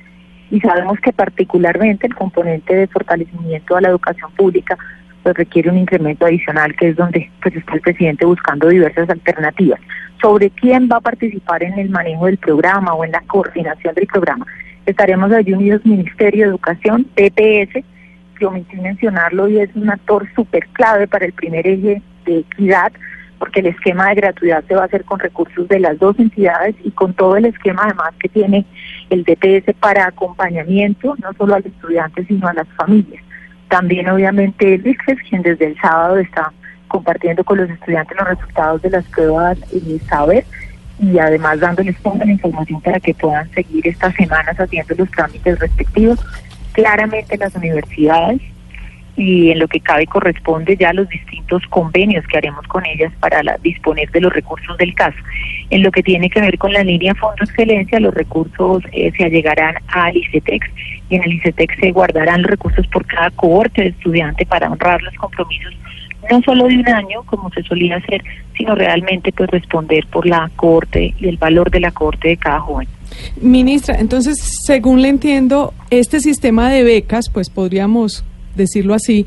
y 0.52 0.60
sabemos 0.60 1.00
que 1.00 1.12
particularmente 1.12 2.06
el 2.06 2.14
componente 2.14 2.72
de 2.72 2.86
fortalecimiento 2.86 3.74
a 3.74 3.80
la 3.80 3.88
educación 3.88 4.30
pública 4.36 4.78
pues 5.24 5.34
requiere 5.34 5.70
un 5.70 5.78
incremento 5.78 6.24
adicional 6.24 6.76
que 6.76 6.90
es 6.90 6.96
donde 6.96 7.28
pues 7.42 7.56
está 7.56 7.74
el 7.74 7.80
presidente 7.80 8.24
buscando 8.24 8.68
diversas 8.68 9.10
alternativas 9.10 9.80
sobre 10.20 10.50
quién 10.50 10.88
va 10.90 10.96
a 10.96 11.00
participar 11.00 11.62
en 11.62 11.78
el 11.78 11.90
manejo 11.90 12.26
del 12.26 12.38
programa 12.38 12.94
o 12.94 13.04
en 13.04 13.12
la 13.12 13.20
coordinación 13.22 13.94
del 13.94 14.06
programa. 14.06 14.46
Estaremos 14.86 15.32
allí 15.32 15.52
unidos 15.52 15.84
Ministerio 15.84 16.44
de 16.44 16.50
Educación, 16.50 17.04
TPS, 17.14 17.84
que 18.38 18.46
omití 18.46 18.76
mencionarlo 18.76 19.48
y 19.48 19.60
es 19.60 19.70
un 19.74 19.90
actor 19.90 20.26
súper 20.34 20.66
clave 20.68 21.06
para 21.06 21.26
el 21.26 21.32
primer 21.32 21.66
eje 21.66 22.02
de 22.24 22.38
equidad, 22.38 22.92
porque 23.38 23.60
el 23.60 23.66
esquema 23.66 24.08
de 24.08 24.16
gratuidad 24.16 24.64
se 24.66 24.74
va 24.74 24.82
a 24.82 24.86
hacer 24.86 25.04
con 25.04 25.18
recursos 25.18 25.68
de 25.68 25.80
las 25.80 25.98
dos 25.98 26.18
entidades 26.18 26.74
y 26.84 26.90
con 26.90 27.14
todo 27.14 27.36
el 27.36 27.46
esquema 27.46 27.84
además 27.84 28.12
que 28.18 28.28
tiene 28.28 28.66
el 29.10 29.24
DPS 29.24 29.74
para 29.78 30.06
acompañamiento, 30.06 31.14
no 31.22 31.32
solo 31.34 31.54
al 31.54 31.66
estudiante, 31.66 32.24
sino 32.26 32.48
a 32.48 32.54
las 32.54 32.68
familias. 32.76 33.22
También 33.68 34.08
obviamente 34.08 34.74
el 34.74 34.86
ICFES, 34.86 35.18
quien 35.28 35.42
desde 35.42 35.66
el 35.66 35.80
sábado 35.80 36.18
está 36.18 36.52
compartiendo 36.90 37.42
con 37.44 37.56
los 37.58 37.70
estudiantes 37.70 38.16
los 38.18 38.28
resultados 38.28 38.82
de 38.82 38.90
las 38.90 39.04
pruebas 39.06 39.56
eh, 39.72 39.98
saber 40.08 40.44
y 40.98 41.18
además 41.18 41.60
dándoles 41.60 41.96
toda 42.02 42.24
la 42.24 42.32
información 42.32 42.80
para 42.82 43.00
que 43.00 43.14
puedan 43.14 43.48
seguir 43.52 43.86
estas 43.88 44.14
semanas 44.16 44.54
haciendo 44.60 44.94
los 44.98 45.10
trámites 45.12 45.58
respectivos. 45.58 46.18
Claramente 46.72 47.38
las 47.38 47.54
universidades 47.56 48.40
y 49.16 49.50
en 49.50 49.58
lo 49.58 49.66
que 49.68 49.80
cabe 49.80 50.06
corresponde 50.06 50.76
ya 50.76 50.92
los 50.92 51.08
distintos 51.08 51.62
convenios 51.68 52.24
que 52.26 52.38
haremos 52.38 52.66
con 52.68 52.84
ellas 52.86 53.12
para 53.20 53.42
la- 53.42 53.58
disponer 53.62 54.10
de 54.10 54.20
los 54.20 54.32
recursos 54.32 54.76
del 54.78 54.94
caso. 54.94 55.18
En 55.70 55.82
lo 55.82 55.90
que 55.90 56.02
tiene 56.02 56.28
que 56.30 56.40
ver 56.40 56.56
con 56.58 56.72
la 56.72 56.84
línea 56.84 57.14
Fondo 57.14 57.44
Excelencia, 57.44 58.00
los 58.00 58.14
recursos 58.14 58.82
eh, 58.92 59.10
se 59.16 59.24
allegarán 59.24 59.74
al 59.88 60.16
ICETEX 60.16 60.66
y 61.08 61.16
en 61.16 61.22
el 61.24 61.32
ICETEX 61.34 61.76
se 61.80 61.92
guardarán 61.92 62.42
los 62.42 62.50
recursos 62.50 62.86
por 62.88 63.04
cada 63.06 63.30
cohorte 63.30 63.82
de 63.82 63.88
estudiante 63.88 64.46
para 64.46 64.70
honrar 64.70 65.02
los 65.02 65.14
compromisos 65.14 65.74
no 66.30 66.42
solo 66.42 66.66
de 66.66 66.78
un 66.78 66.88
año 66.88 67.22
como 67.26 67.50
se 67.50 67.62
solía 67.62 67.96
hacer, 67.96 68.22
sino 68.56 68.74
realmente 68.74 69.32
pues 69.32 69.50
responder 69.50 70.06
por 70.08 70.26
la 70.26 70.50
cohorte 70.56 71.14
y 71.18 71.28
el 71.28 71.36
valor 71.36 71.70
de 71.70 71.80
la 71.80 71.90
cohorte 71.90 72.28
de 72.28 72.36
cada 72.36 72.60
joven. 72.60 72.88
Ministra, 73.40 73.98
entonces, 73.98 74.38
según 74.64 75.02
le 75.02 75.08
entiendo, 75.08 75.74
este 75.90 76.20
sistema 76.20 76.70
de 76.70 76.82
becas, 76.84 77.28
pues 77.28 77.50
podríamos 77.50 78.24
decirlo 78.54 78.94
así, 78.94 79.26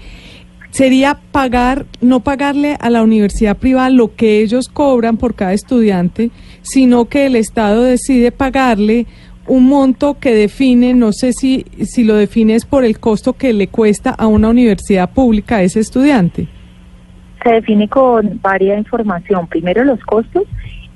sería 0.72 1.20
pagar, 1.32 1.86
no 2.02 2.22
pagarle 2.22 2.78
a 2.80 2.90
la 2.90 3.04
universidad 3.04 3.58
privada 3.58 3.90
lo 3.90 4.16
que 4.16 4.42
ellos 4.42 4.70
cobran 4.70 5.18
por 5.18 5.36
cada 5.36 5.54
estudiante, 5.54 6.32
sino 6.62 7.06
que 7.06 7.26
el 7.26 7.36
Estado 7.36 7.84
decide 7.84 8.32
pagarle 8.32 9.06
un 9.46 9.66
monto 9.66 10.18
que 10.20 10.34
define, 10.34 10.94
no 10.94 11.12
sé 11.12 11.34
si, 11.34 11.66
si 11.84 12.04
lo 12.04 12.16
define 12.16 12.56
es 12.56 12.66
por 12.66 12.86
el 12.86 13.00
costo 13.00 13.34
que 13.34 13.54
le 13.54 13.68
cuesta 13.68 14.12
a 14.12 14.28
una 14.28 14.50
universidad 14.50 15.12
pública 15.12 15.58
a 15.58 15.64
ese 15.64 15.80
estudiante. 15.80 16.48
Se 17.44 17.52
define 17.52 17.88
con 17.88 18.40
varias 18.42 18.78
información. 18.78 19.48
Primero 19.48 19.84
los 19.84 20.00
costos 20.02 20.44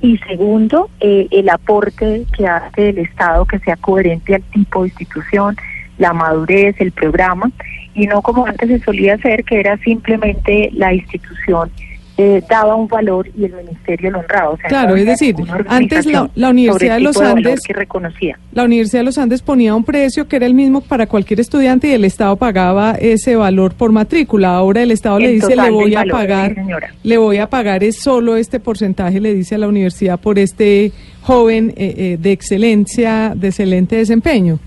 y 0.02 0.18
segundo 0.20 0.90
eh, 1.00 1.28
el 1.32 1.50
aporte 1.50 2.26
que 2.36 2.48
hace 2.48 2.90
el 2.90 3.00
Estado 3.00 3.46
que 3.46 3.60
sea 3.60 3.76
coherente 3.76 4.36
al 4.36 4.44
tipo 4.44 4.84
de 4.84 4.90
institución, 4.90 5.56
la 5.98 6.14
madurez, 6.14 6.76
el 6.80 6.92
programa 6.92 7.52
y 7.94 8.06
no 8.06 8.22
como 8.22 8.46
antes 8.46 8.70
se 8.70 8.80
solía 8.80 9.16
hacer 9.16 9.44
que 9.44 9.60
era 9.60 9.78
simplemente 9.78 10.70
la 10.74 10.94
institución 10.94 11.72
eh, 12.20 12.42
daba 12.50 12.74
un 12.76 12.88
valor 12.88 13.30
y 13.38 13.46
el 13.46 13.54
ministerio 13.54 14.10
lo 14.10 14.20
honraba. 14.20 14.50
O 14.50 14.58
sea, 14.58 14.70
Claro, 14.70 14.96
es 14.96 15.06
decir, 15.06 15.36
antes 15.68 16.06
la- 16.08 16.50
Universidad 16.50 16.96
de 16.96 17.02
los 17.02 17.22
Andes- 17.22 17.62
que 17.62 17.74
reconocía. 17.74 18.40
La 18.54 18.64
Universidad 18.64 19.02
de 19.02 19.06
los 19.06 19.18
Andes 19.20 19.44
ponía 19.44 19.76
un 19.76 19.84
precio 19.84 20.28
que 20.28 20.38
era 20.38 20.48
el 20.48 20.56
mismo 20.56 20.82
para 20.82 21.06
cualquier 21.06 21.40
estudiante 21.40 21.90
y 21.90 21.92
el 21.94 22.06
Estado 22.06 22.36
pagaba 22.36 22.94
ese 23.00 23.36
valor 23.36 23.76
por 23.76 23.92
matrícula. 23.92 24.56
Ahora 24.56 24.82
el 24.82 24.90
Estado 24.90 25.20
le 25.20 25.28
El 25.28 25.34
dice, 25.34 25.56
le 25.56 25.70
voy 25.70 25.94
a 25.94 26.00
valor, 26.00 26.12
pagar, 26.14 26.56
sí, 26.56 26.62
le 27.04 27.18
voy 27.20 27.38
a 27.38 27.48
pagar 27.50 27.84
es 27.84 28.00
solo 28.00 28.36
este 28.36 28.60
porcentaje, 28.60 29.20
le 29.22 29.36
dice 29.36 29.54
a 29.54 29.58
la 29.60 29.68
universidad 29.68 30.20
por 30.20 30.40
este 30.40 30.92
joven 31.22 31.72
eh, 31.78 31.94
eh, 31.98 32.18
de 32.20 32.32
excelencia, 32.32 33.34
de 33.36 33.50
excelente 33.50 33.96
desempeño. 33.96 34.58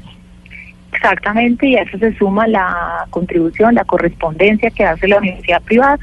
Exactamente, 0.92 1.66
y 1.69 1.76
a 1.76 1.83
eso 1.83 1.99
se 1.99 2.14
suma 2.16 2.47
la 2.49 3.07
contribución, 3.11 3.75
la 3.75 3.85
correspondencia 3.85 4.71
que 4.71 4.85
hace 4.85 5.09
la 5.09 5.19
universidad 5.19 5.62
privada 5.62 5.99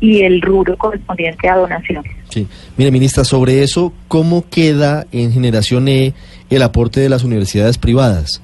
y 0.00 0.22
el 0.22 0.40
rubro 0.40 0.76
correspondiente 0.76 1.48
a 1.48 1.56
donaciones. 1.56 2.12
Sí. 2.30 2.46
Mire, 2.76 2.90
ministra, 2.90 3.24
sobre 3.24 3.62
eso, 3.62 3.92
¿cómo 4.08 4.48
queda 4.48 5.06
en 5.12 5.32
Generación 5.32 5.88
E 5.88 6.14
el 6.48 6.62
aporte 6.62 7.00
de 7.00 7.08
las 7.08 7.22
universidades 7.22 7.78
privadas? 7.78 8.40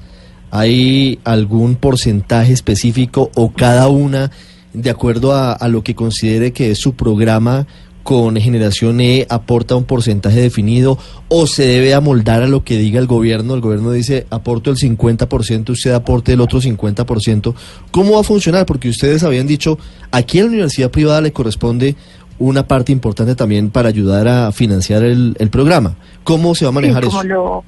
¿Hay 0.50 1.18
algún 1.24 1.76
porcentaje 1.76 2.52
específico 2.52 3.30
o 3.34 3.52
cada 3.52 3.88
una, 3.88 4.30
de 4.72 4.90
acuerdo 4.90 5.32
a, 5.32 5.52
a 5.52 5.68
lo 5.68 5.82
que 5.82 5.94
considere 5.94 6.52
que 6.52 6.70
es 6.70 6.78
su 6.78 6.94
programa 6.94 7.66
con 8.06 8.36
Generación 8.36 9.00
E, 9.00 9.26
aporta 9.28 9.74
un 9.74 9.82
porcentaje 9.82 10.40
definido 10.40 10.96
o 11.26 11.48
se 11.48 11.66
debe 11.66 11.92
amoldar 11.92 12.44
a 12.44 12.46
lo 12.46 12.62
que 12.62 12.78
diga 12.78 13.00
el 13.00 13.08
gobierno? 13.08 13.54
El 13.54 13.60
gobierno 13.60 13.90
dice, 13.90 14.28
aporto 14.30 14.70
el 14.70 14.76
50%, 14.76 15.70
usted 15.70 15.92
aporte 15.92 16.32
el 16.32 16.40
otro 16.40 16.60
50%. 16.60 17.52
¿Cómo 17.90 18.12
va 18.12 18.20
a 18.20 18.22
funcionar? 18.22 18.64
Porque 18.64 18.88
ustedes 18.88 19.24
habían 19.24 19.48
dicho, 19.48 19.76
aquí 20.12 20.38
a 20.38 20.42
la 20.42 20.50
universidad 20.50 20.92
privada 20.92 21.20
le 21.20 21.32
corresponde 21.32 21.96
una 22.38 22.68
parte 22.68 22.92
importante 22.92 23.34
también 23.34 23.70
para 23.70 23.88
ayudar 23.88 24.28
a 24.28 24.52
financiar 24.52 25.02
el, 25.02 25.34
el 25.40 25.50
programa. 25.50 25.96
¿Cómo 26.22 26.54
se 26.54 26.64
va 26.64 26.68
a 26.68 26.74
manejar 26.74 27.02
Sí, 27.02 27.08
como 27.08 27.22
eso? 27.22 27.28
Lo, 27.28 27.64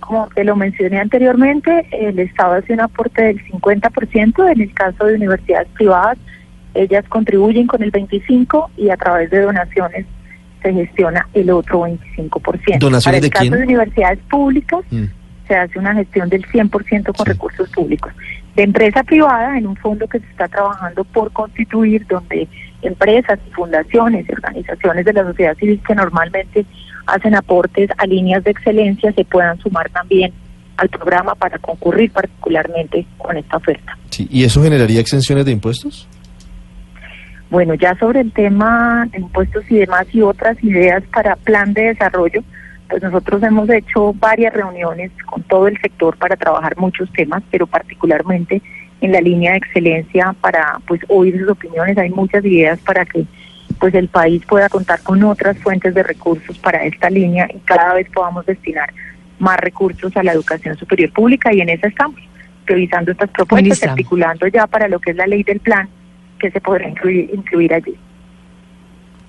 como 0.00 0.28
te 0.34 0.44
lo 0.44 0.54
mencioné 0.54 1.00
anteriormente, 1.00 1.86
el 1.92 2.18
Estado 2.18 2.56
hace 2.56 2.74
un 2.74 2.80
aporte 2.80 3.22
del 3.22 3.42
50%, 3.46 4.52
en 4.52 4.60
el 4.60 4.74
caso 4.74 5.06
de 5.06 5.14
universidades 5.14 5.68
privadas, 5.68 6.18
ellas 6.74 7.04
contribuyen 7.08 7.66
con 7.66 7.82
el 7.82 7.90
25% 7.92 8.68
y 8.76 8.90
a 8.90 8.96
través 8.96 9.30
de 9.30 9.40
donaciones 9.42 10.06
se 10.62 10.72
gestiona 10.72 11.26
el 11.34 11.50
otro 11.50 11.82
25%. 11.82 12.78
¿Donaciones 12.78 13.04
Para 13.04 13.16
el 13.18 13.22
de 13.22 13.30
caso 13.30 13.42
quién? 13.42 13.52
de 13.54 13.62
universidades 13.64 14.18
públicas, 14.30 14.80
Mm. 14.90 15.04
se 15.46 15.56
hace 15.56 15.78
una 15.78 15.94
gestión 15.94 16.28
del 16.28 16.44
100% 16.46 17.12
con 17.14 17.24
Sí. 17.26 17.32
recursos 17.32 17.68
públicos. 17.70 18.12
De 18.56 18.64
empresa 18.64 19.02
privada, 19.04 19.56
en 19.56 19.66
un 19.66 19.76
fondo 19.76 20.06
que 20.08 20.18
se 20.18 20.26
está 20.26 20.48
trabajando 20.48 21.04
por 21.04 21.32
constituir, 21.32 22.06
donde 22.08 22.48
empresas, 22.82 23.38
fundaciones 23.54 24.26
y 24.28 24.32
organizaciones 24.32 25.04
de 25.04 25.12
la 25.12 25.24
sociedad 25.24 25.56
civil 25.56 25.80
que 25.86 25.94
normalmente 25.94 26.66
hacen 27.06 27.34
aportes 27.34 27.88
a 27.96 28.06
líneas 28.06 28.44
de 28.44 28.50
excelencia 28.50 29.12
se 29.12 29.24
puedan 29.24 29.58
sumar 29.60 29.88
también 29.90 30.32
al 30.76 30.88
programa 30.88 31.34
para 31.34 31.58
concurrir 31.58 32.10
particularmente 32.12 33.06
con 33.16 33.36
esta 33.36 33.56
oferta. 33.56 33.96
Sí, 34.10 34.28
¿Y 34.30 34.44
eso 34.44 34.62
generaría 34.62 35.00
exenciones 35.00 35.44
de 35.44 35.52
impuestos? 35.52 36.06
Bueno, 37.50 37.74
ya 37.74 37.96
sobre 37.98 38.20
el 38.20 38.32
tema 38.32 39.08
de 39.10 39.20
impuestos 39.20 39.64
y 39.70 39.78
demás 39.78 40.06
y 40.12 40.20
otras 40.20 40.62
ideas 40.62 41.02
para 41.12 41.36
plan 41.36 41.72
de 41.72 41.82
desarrollo, 41.82 42.42
pues 42.88 43.02
nosotros 43.02 43.42
hemos 43.42 43.68
hecho 43.70 44.12
varias 44.14 44.52
reuniones 44.52 45.10
con 45.24 45.42
todo 45.42 45.68
el 45.68 45.78
sector 45.80 46.16
para 46.18 46.36
trabajar 46.36 46.76
muchos 46.76 47.10
temas, 47.12 47.42
pero 47.50 47.66
particularmente 47.66 48.60
en 49.00 49.12
la 49.12 49.20
línea 49.20 49.52
de 49.52 49.58
excelencia 49.58 50.34
para 50.40 50.78
pues 50.86 51.00
oír 51.08 51.38
sus 51.38 51.48
opiniones. 51.48 51.96
Hay 51.96 52.10
muchas 52.10 52.44
ideas 52.44 52.78
para 52.80 53.06
que 53.06 53.24
pues 53.78 53.94
el 53.94 54.08
país 54.08 54.42
pueda 54.46 54.68
contar 54.68 55.00
con 55.02 55.22
otras 55.22 55.56
fuentes 55.58 55.94
de 55.94 56.02
recursos 56.02 56.58
para 56.58 56.84
esta 56.84 57.08
línea 57.08 57.48
y 57.54 57.58
cada 57.60 57.94
vez 57.94 58.08
podamos 58.10 58.44
destinar 58.44 58.92
más 59.38 59.58
recursos 59.58 60.14
a 60.16 60.22
la 60.22 60.32
educación 60.32 60.76
superior 60.76 61.12
pública 61.12 61.52
y 61.54 61.60
en 61.60 61.68
eso 61.68 61.86
estamos, 61.86 62.20
revisando 62.66 63.12
estas 63.12 63.30
propuestas, 63.30 63.62
Ministra. 63.62 63.92
articulando 63.92 64.46
ya 64.48 64.66
para 64.66 64.88
lo 64.88 64.98
que 64.98 65.12
es 65.12 65.16
la 65.16 65.26
ley 65.26 65.44
del 65.44 65.60
plan 65.60 65.88
que 66.38 66.50
se 66.50 66.60
podrá 66.60 66.88
incluir, 66.88 67.30
incluir 67.32 67.74
allí. 67.74 67.94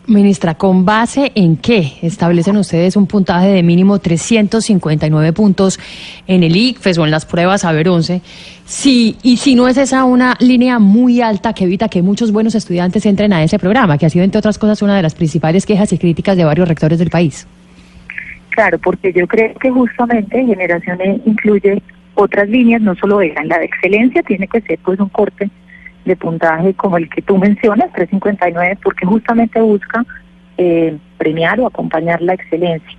Ministra, 0.09 0.55
¿con 0.55 0.85
base 0.85 1.31
en 1.35 1.57
qué 1.57 1.93
establecen 2.01 2.57
ustedes 2.57 2.95
un 2.95 3.05
puntaje 3.05 3.47
de 3.49 3.61
mínimo 3.61 3.99
359 3.99 5.33
puntos 5.33 5.79
en 6.25 6.41
el 6.41 6.55
ICFES 6.55 6.97
o 6.97 7.05
en 7.05 7.11
las 7.11 7.27
pruebas 7.27 7.61
Saber 7.61 7.87
11? 7.87 8.21
Si, 8.65 9.17
y 9.21 9.37
si 9.37 9.53
no 9.53 9.67
es 9.67 9.77
esa 9.77 10.05
una 10.05 10.35
línea 10.39 10.79
muy 10.79 11.21
alta 11.21 11.53
que 11.53 11.65
evita 11.65 11.89
que 11.89 12.01
muchos 12.01 12.31
buenos 12.31 12.55
estudiantes 12.55 13.05
entren 13.05 13.33
a 13.33 13.43
ese 13.43 13.59
programa, 13.59 13.99
que 13.99 14.07
ha 14.07 14.09
sido, 14.09 14.25
entre 14.25 14.39
otras 14.39 14.57
cosas, 14.57 14.81
una 14.81 14.95
de 14.95 15.03
las 15.03 15.13
principales 15.13 15.67
quejas 15.67 15.93
y 15.93 15.99
críticas 15.99 16.35
de 16.35 16.43
varios 16.43 16.67
rectores 16.67 16.97
del 16.97 17.11
país. 17.11 17.47
Claro, 18.49 18.79
porque 18.79 19.13
yo 19.13 19.27
creo 19.27 19.53
que 19.55 19.69
justamente 19.69 20.43
Generación 20.43 20.99
E 21.01 21.21
incluye 21.25 21.83
otras 22.15 22.49
líneas, 22.49 22.81
no 22.81 22.95
solo 22.95 23.21
esa, 23.21 23.43
la 23.43 23.59
de 23.59 23.65
excelencia 23.65 24.23
tiene 24.23 24.47
que 24.47 24.61
ser 24.61 24.79
pues 24.83 24.99
un 24.99 25.09
corte 25.09 25.51
de 26.09 26.15
puntaje 26.15 26.73
como 26.73 26.97
el 26.97 27.07
que 27.07 27.21
tú 27.21 27.37
mencionas, 27.37 27.93
359, 27.93 28.79
porque 28.83 29.05
justamente 29.05 29.61
busca 29.61 30.03
eh, 30.57 30.97
premiar 31.17 31.59
o 31.59 31.67
acompañar 31.67 32.21
la 32.21 32.33
excelencia. 32.33 32.97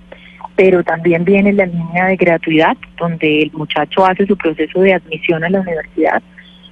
Pero 0.55 0.83
también 0.83 1.25
viene 1.25 1.51
la 1.53 1.65
línea 1.65 2.05
de 2.07 2.15
gratuidad, 2.15 2.77
donde 2.97 3.43
el 3.43 3.51
muchacho 3.51 4.05
hace 4.05 4.25
su 4.25 4.37
proceso 4.37 4.79
de 4.79 4.93
admisión 4.93 5.43
a 5.43 5.49
la 5.49 5.59
universidad 5.59 6.21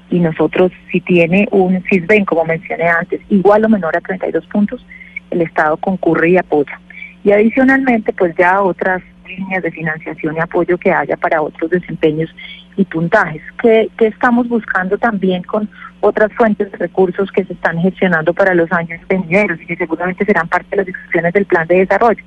y 0.10 0.20
nosotros, 0.20 0.72
si 0.92 1.02
tiene 1.02 1.48
un 1.52 1.84
CISBEN, 1.84 2.26
como 2.26 2.46
mencioné 2.46 2.88
antes, 2.88 3.22
igual 3.30 3.66
o 3.66 3.70
menor 3.70 3.96
a 3.96 4.02
32 4.02 4.46
puntos, 4.48 4.86
el 5.30 5.42
Estado 5.42 5.78
concurre 5.78 6.32
y 6.32 6.38
apoya. 6.38 6.80
Y 7.24 7.32
adicionalmente, 7.32 8.14
pues 8.14 8.36
ya 8.38 8.62
otras 8.62 9.04
líneas 9.28 9.62
de 9.62 9.72
financiación 9.72 10.36
y 10.36 10.40
apoyo 10.40 10.78
que 10.78 10.92
haya 10.92 11.16
para 11.18 11.42
otros 11.42 11.70
desempeños 11.70 12.34
y 12.80 12.86
puntajes, 12.86 13.42
que, 13.62 13.90
que 13.98 14.08
estamos 14.08 14.48
buscando 14.48 14.98
también 14.98 15.44
con 15.44 15.70
otras 16.00 16.32
fuentes 16.34 16.72
de 16.72 16.78
recursos 16.78 17.30
que 17.30 17.44
se 17.44 17.52
están 17.52 17.78
gestionando 17.80 18.34
para 18.34 18.54
los 18.54 18.72
años 18.72 19.02
venideros 19.10 19.60
y 19.62 19.66
que 19.66 19.76
seguramente 19.76 20.24
serán 20.24 20.48
parte 20.48 20.70
de 20.72 20.78
las 20.78 20.86
discusiones 20.86 21.34
del 21.34 21.46
plan 21.46 21.68
de 21.68 21.80
desarrollo. 21.80 22.24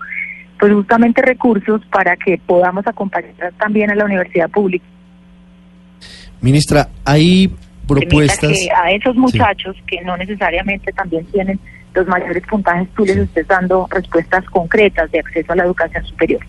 Pues 0.60 0.74
justamente 0.74 1.22
recursos 1.22 1.80
para 1.86 2.16
que 2.18 2.38
podamos 2.44 2.86
acompañar 2.86 3.32
también 3.58 3.90
a 3.90 3.94
la 3.94 4.04
universidad 4.04 4.50
pública. 4.50 4.84
Ministra, 6.42 6.88
hay 7.06 7.50
propuestas... 7.88 8.52
que 8.52 8.68
a 8.70 8.90
esos 8.90 9.16
muchachos 9.16 9.74
que 9.86 10.02
no 10.02 10.18
necesariamente 10.18 10.92
también 10.92 11.24
tienen 11.32 11.58
los 11.94 12.06
mayores 12.06 12.42
puntajes, 12.46 12.88
tú 12.94 13.06
les 13.06 13.16
estés 13.16 13.48
dando 13.48 13.88
respuestas 13.90 14.44
concretas 14.50 15.10
de 15.12 15.20
acceso 15.20 15.52
a 15.52 15.56
la 15.56 15.64
educación 15.64 16.04
superior. 16.04 16.40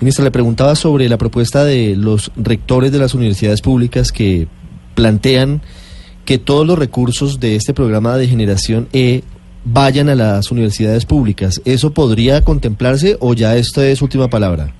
Ministra, 0.00 0.24
le 0.24 0.30
preguntaba 0.30 0.74
sobre 0.74 1.08
la 1.08 1.16
propuesta 1.16 1.64
de 1.64 1.96
los 1.96 2.30
rectores 2.36 2.92
de 2.92 2.98
las 2.98 3.14
universidades 3.14 3.62
públicas 3.62 4.12
que 4.12 4.46
plantean 4.94 5.62
que 6.26 6.38
todos 6.38 6.66
los 6.66 6.78
recursos 6.78 7.40
de 7.40 7.56
este 7.56 7.72
programa 7.72 8.16
de 8.16 8.26
generación 8.28 8.88
E 8.92 9.22
vayan 9.64 10.08
a 10.08 10.14
las 10.14 10.50
universidades 10.50 11.06
públicas. 11.06 11.62
¿Eso 11.64 11.92
podría 11.94 12.42
contemplarse 12.42 13.16
o 13.20 13.32
ya 13.34 13.56
esto 13.56 13.82
es 13.82 14.02
última 14.02 14.28
palabra? 14.28 14.70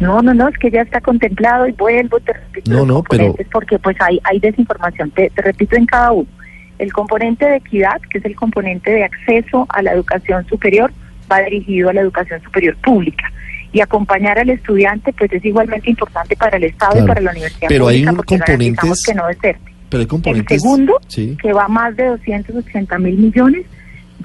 No, 0.00 0.20
no, 0.22 0.32
no, 0.34 0.48
es 0.48 0.56
que 0.58 0.70
ya 0.70 0.80
está 0.80 1.00
contemplado 1.00 1.68
y 1.68 1.72
vuelvo, 1.72 2.18
te 2.20 2.32
repito, 2.32 2.70
No, 2.72 2.86
no, 2.86 3.02
pero- 3.04 3.34
porque 3.52 3.78
pues 3.78 3.96
hay, 4.00 4.18
hay 4.24 4.40
desinformación, 4.40 5.10
te, 5.10 5.30
te 5.30 5.42
repito 5.42 5.76
en 5.76 5.86
cada 5.86 6.12
uno. 6.12 6.26
El 6.78 6.92
componente 6.92 7.44
de 7.44 7.56
equidad, 7.56 8.00
que 8.10 8.18
es 8.18 8.24
el 8.24 8.34
componente 8.34 8.90
de 8.90 9.04
acceso 9.04 9.66
a 9.68 9.82
la 9.82 9.92
educación 9.92 10.46
superior, 10.48 10.90
va 11.30 11.40
dirigido 11.42 11.90
a 11.90 11.92
la 11.92 12.00
educación 12.00 12.42
superior 12.42 12.74
pública. 12.78 13.30
Y 13.72 13.80
acompañar 13.80 14.38
al 14.38 14.50
estudiante, 14.50 15.12
pues 15.12 15.32
es 15.32 15.44
igualmente 15.44 15.90
importante 15.90 16.34
para 16.36 16.56
el 16.56 16.64
Estado 16.64 16.92
Claro, 16.92 17.04
y 17.04 17.08
para 17.08 17.20
la 17.20 17.30
universidad 17.30 17.68
pero 17.68 17.86
hay 17.88 18.04
un 18.06 18.16
componentes- 18.16 19.06
que 19.06 19.14
no 19.14 19.26
deserte. 19.28 19.72
Pero 19.88 19.98
hay 20.00 20.02
El 20.02 20.08
componentes... 20.08 20.62
segundo, 20.62 21.00
Sí. 21.08 21.36
que 21.40 21.52
va 21.52 21.68
más 21.68 21.96
de 21.96 22.06
280 22.06 22.98
mil 22.98 23.16
millones, 23.16 23.64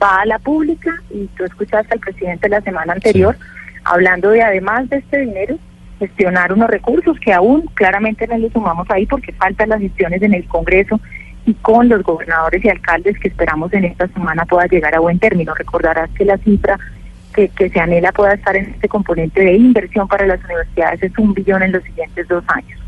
va 0.02 0.22
a 0.22 0.26
la 0.26 0.40
pública 0.40 0.92
y 1.12 1.28
tú 1.38 1.44
escuchaste 1.46 1.94
al 1.94 2.00
presidente 2.00 2.50
la 2.50 2.62
semana 2.62 2.94
anterior 2.94 3.38
hablando 3.84 4.30
de 4.32 4.42
además 4.42 4.90
de 4.90 4.98
este 4.98 5.20
dinero, 5.20 5.58
gestionar 6.00 6.52
unos 6.52 6.70
recursos 6.70 7.18
que 7.20 7.32
aún 7.32 7.70
claramente 7.76 8.28
no 8.28 8.38
le 8.38 8.50
sumamos 8.52 8.88
ahí 8.90 9.06
porque 9.06 9.32
faltan 9.34 9.70
las 9.70 9.80
gestiones 9.80 10.22
en 10.24 10.34
el 10.34 10.46
Congreso 10.46 11.00
y 11.46 11.54
con 11.54 11.88
los 11.88 12.02
gobernadores 12.04 12.66
y 12.66 12.70
alcaldes 12.70 13.18
que 13.20 13.28
esperamos 13.28 13.72
en 13.74 13.86
esta 13.86 14.08
semana 14.10 14.44
pueda 14.46 14.66
llegar 14.66 14.96
a 14.96 15.00
buen 15.00 15.20
término. 15.20 15.54
Recordarás 15.54 16.10
que 16.18 16.26
la 16.26 16.38
cifra 16.40 16.78
que, 17.36 17.50
que 17.50 17.70
se 17.70 17.80
anhela 17.80 18.12
pueda 18.12 18.34
estar 18.34 18.56
en 18.56 18.66
este 18.72 18.88
componente 18.88 19.44
de 19.44 19.54
inversión 19.54 20.08
para 20.08 20.26
las 20.26 20.44
universidades 20.46 21.04
es 21.04 21.18
un 21.18 21.34
billón 21.34 21.62
en 21.64 21.74
los 21.74 21.84
siguientes 21.84 22.28
dos 22.28 22.44
años. 22.48 22.80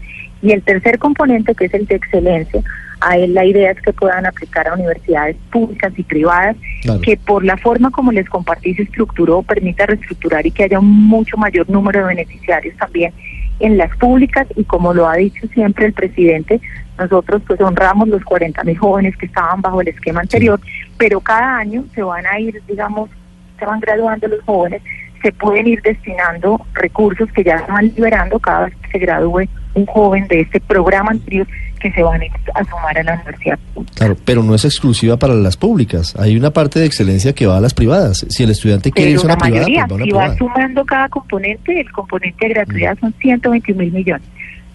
Y 0.41 0.51
el 0.51 0.61
tercer 0.63 0.97
componente, 0.99 1.53
que 1.55 1.65
es 1.65 1.73
el 1.73 1.85
de 1.87 1.95
excelencia, 1.95 2.61
a 3.01 3.17
él 3.17 3.33
la 3.33 3.45
idea 3.45 3.71
es 3.71 3.81
que 3.81 3.93
puedan 3.93 4.25
aplicar 4.25 4.67
a 4.67 4.73
universidades 4.73 5.35
públicas 5.51 5.91
y 5.97 6.03
privadas, 6.03 6.55
Claro. 6.81 7.01
que 7.01 7.17
por 7.17 7.43
la 7.43 7.57
forma 7.57 7.91
como 7.91 8.11
les 8.11 8.29
compartí 8.29 8.73
se 8.75 8.83
estructuró, 8.83 9.43
permita 9.43 9.85
reestructurar 9.85 10.45
y 10.45 10.51
que 10.51 10.63
haya 10.63 10.79
un 10.79 11.07
mucho 11.07 11.35
mayor 11.37 11.69
número 11.69 12.01
de 12.01 12.15
beneficiarios 12.15 12.75
también 12.77 13.13
en 13.59 13.77
las 13.77 13.95
públicas 13.97 14.47
y 14.55 14.63
como 14.63 14.93
lo 14.93 15.09
ha 15.09 15.15
dicho 15.15 15.47
siempre 15.53 15.87
el 15.87 15.93
presidente, 15.93 16.61
nosotros 16.97 17.41
pues 17.47 17.59
honramos 17.61 18.07
los 18.07 18.23
40 18.23 18.63
mil 18.63 18.77
jóvenes 18.77 19.17
que 19.17 19.25
estaban 19.25 19.61
bajo 19.61 19.81
el 19.81 19.87
esquema 19.89 20.21
anterior, 20.21 20.59
pero 20.97 21.19
cada 21.19 21.57
año 21.57 21.83
se 21.93 22.03
van 22.03 22.25
a 22.25 22.39
ir, 22.39 22.61
digamos, 22.67 23.09
se 23.57 23.65
van 23.65 23.79
graduando 23.79 24.27
los 24.27 24.41
jóvenes, 24.45 24.81
se 25.21 25.31
pueden 25.31 25.67
ir 25.67 25.81
destinando 25.81 26.65
recursos 26.73 27.29
que 27.33 27.43
ya 27.43 27.65
se 27.65 27.71
van 27.71 27.85
liberando 27.95 28.39
cada 28.39 28.65
vez 28.65 28.75
que 28.83 28.91
se 28.91 28.99
gradúe 28.99 29.43
un 29.73 29.85
joven 29.85 30.27
de 30.27 30.41
este 30.41 30.59
programa 30.59 31.11
anterior 31.11 31.47
que 31.79 31.91
se 31.91 32.01
van 32.01 32.21
a 32.55 32.63
sumar 32.63 32.97
a 32.97 33.03
la 33.03 33.13
universidad. 33.15 33.59
Claro, 33.95 34.15
pero 34.25 34.41
no 34.43 34.55
es 34.55 34.65
exclusiva 34.65 35.17
para 35.17 35.33
las 35.35 35.57
públicas. 35.57 36.15
Hay 36.17 36.35
una 36.35 36.51
parte 36.51 36.79
de 36.79 36.85
excelencia 36.85 37.33
que 37.33 37.45
va 37.45 37.57
a 37.57 37.61
las 37.61 37.73
privadas. 37.73 38.25
Si 38.29 38.43
el 38.43 38.49
estudiante 38.49 38.91
quiere 38.91 39.11
Pero 39.11 39.21
irse 39.21 39.27
a 39.27 39.33
una 39.33 39.37
privada, 39.37 39.61
mayoría, 39.63 39.85
pues 39.87 39.91
va 39.91 39.93
a 39.93 39.95
una 39.95 40.03
si 40.05 40.09
privada. 40.09 40.27
vas 40.29 40.37
sumando 40.37 40.85
cada 40.85 41.09
componente, 41.09 41.79
el 41.79 41.91
componente 41.91 42.47
de 42.47 42.53
gratuidad 42.53 42.97
son 42.99 43.13
121 43.19 43.79
mil 43.79 43.91
millones. 43.91 44.27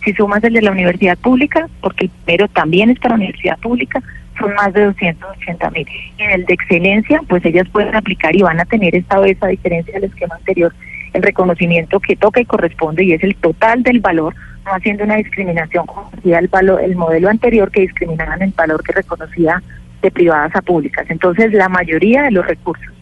Si 0.04 0.12
sumas 0.14 0.42
el 0.44 0.52
de 0.52 0.62
la 0.62 0.70
universidad 0.72 1.16
pública, 1.18 1.68
porque 1.80 2.06
el 2.06 2.10
primero 2.24 2.48
también 2.48 2.90
es 2.90 2.98
para 2.98 3.10
la 3.16 3.24
universidad 3.24 3.58
pública, 3.58 4.02
son 4.42 4.54
más 4.54 4.72
de 4.72 4.84
280 4.84 5.70
mil. 5.70 5.86
En 6.18 6.30
el 6.30 6.44
de 6.44 6.54
excelencia, 6.54 7.20
pues 7.28 7.44
ellas 7.44 7.68
pueden 7.70 7.94
aplicar 7.94 8.34
y 8.34 8.42
van 8.42 8.60
a 8.60 8.64
tener 8.64 8.94
esta 8.94 9.18
vez, 9.20 9.36
a 9.42 9.48
diferencia 9.48 9.94
del 9.94 10.04
esquema 10.04 10.36
anterior, 10.36 10.74
el 11.12 11.22
reconocimiento 11.22 12.00
que 12.00 12.16
toca 12.16 12.40
y 12.40 12.44
corresponde 12.44 13.04
y 13.04 13.12
es 13.12 13.22
el 13.22 13.34
total 13.36 13.82
del 13.82 14.00
valor, 14.00 14.34
no 14.64 14.72
haciendo 14.72 15.04
una 15.04 15.16
discriminación 15.16 15.86
como 15.86 16.10
hacía 16.12 16.38
el, 16.38 16.48
valor, 16.48 16.82
el 16.82 16.96
modelo 16.96 17.28
anterior 17.28 17.70
que 17.70 17.82
discriminaban 17.82 18.42
el 18.42 18.52
valor 18.56 18.82
que 18.82 18.92
reconocía 18.92 19.62
de 20.00 20.10
privadas 20.10 20.54
a 20.56 20.62
públicas. 20.62 21.06
Entonces, 21.08 21.52
la 21.52 21.68
mayoría 21.68 22.22
de 22.22 22.32
los 22.32 22.46
recursos 22.46 22.92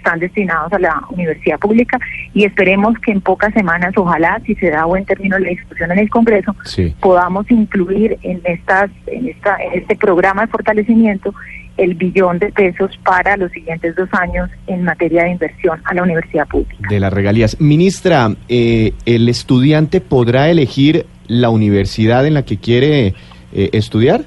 están 0.00 0.18
destinados 0.18 0.72
a 0.72 0.78
la 0.78 1.02
universidad 1.10 1.58
pública 1.58 1.98
y 2.34 2.44
esperemos 2.44 2.94
que 3.04 3.12
en 3.12 3.20
pocas 3.20 3.52
semanas, 3.54 3.92
ojalá, 3.96 4.40
si 4.46 4.54
se 4.56 4.70
da 4.70 4.84
buen 4.86 5.04
término 5.04 5.38
la 5.38 5.48
discusión 5.50 5.92
en 5.92 5.98
el 5.98 6.08
Congreso, 6.10 6.54
Sí. 6.64 6.94
podamos 7.00 7.50
incluir 7.50 8.18
en 8.22 8.40
estas, 8.44 8.90
en 9.06 9.28
esta, 9.28 9.56
en 9.62 9.80
este 9.80 9.96
programa 9.96 10.42
de 10.42 10.48
fortalecimiento 10.48 11.34
el 11.76 11.94
billón 11.94 12.38
de 12.38 12.50
pesos 12.52 12.98
para 13.04 13.36
los 13.36 13.50
siguientes 13.52 13.94
dos 13.96 14.08
años 14.12 14.50
en 14.66 14.84
materia 14.84 15.24
de 15.24 15.30
inversión 15.30 15.80
a 15.84 15.94
la 15.94 16.02
universidad 16.02 16.46
pública. 16.48 16.88
de 16.88 17.00
las 17.00 17.12
regalías. 17.12 17.58
Ministra, 17.60 18.28
eh, 18.48 18.92
¿el 19.06 19.28
estudiante 19.28 20.00
podrá 20.00 20.48
elegir 20.50 21.06
la 21.26 21.48
universidad 21.50 22.26
en 22.26 22.34
la 22.34 22.42
que 22.44 22.58
quiere 22.58 23.14
eh, 23.52 23.70
estudiar? 23.72 24.22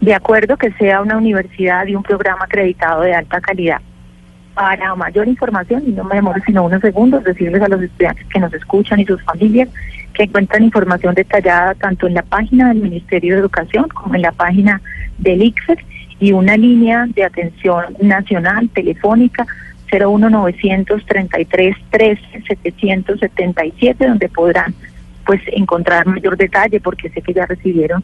De 0.00 0.14
acuerdo 0.14 0.56
que 0.56 0.70
sea 0.72 1.00
una 1.00 1.16
universidad 1.16 1.86
y 1.86 1.94
un 1.94 2.02
programa 2.02 2.44
acreditado 2.44 3.02
de 3.02 3.14
alta 3.14 3.40
calidad. 3.40 3.80
Para 4.54 4.94
mayor 4.94 5.26
información, 5.26 5.82
y 5.86 5.90
no 5.90 6.04
me 6.04 6.14
demoro 6.14 6.40
sino 6.46 6.64
unos 6.64 6.80
segundos, 6.80 7.24
decirles 7.24 7.60
a 7.62 7.68
los 7.68 7.82
estudiantes 7.82 8.26
que 8.28 8.38
nos 8.38 8.52
escuchan 8.54 9.00
y 9.00 9.04
sus 9.04 9.22
familias 9.24 9.68
que 10.14 10.22
encuentran 10.22 10.62
información 10.62 11.14
detallada 11.14 11.74
tanto 11.74 12.06
en 12.06 12.14
la 12.14 12.22
página 12.22 12.68
del 12.68 12.78
Ministerio 12.78 13.34
de 13.34 13.40
Educación 13.40 13.88
como 13.88 14.14
en 14.14 14.22
la 14.22 14.32
página 14.32 14.80
del 15.18 15.42
ICFES 15.42 15.78
y 16.20 16.32
una 16.32 16.56
línea 16.56 17.06
de 17.08 17.24
atención 17.24 17.96
nacional 18.00 18.68
telefónica 18.70 19.46
01933 19.90 21.76
13 21.90 22.22
777 22.46 24.06
donde 24.06 24.28
podrán 24.28 24.74
pues 25.26 25.40
encontrar 25.48 26.06
mayor 26.06 26.36
detalle 26.36 26.80
porque 26.80 27.10
sé 27.10 27.22
que 27.22 27.32
ya 27.32 27.46
recibieron 27.46 28.02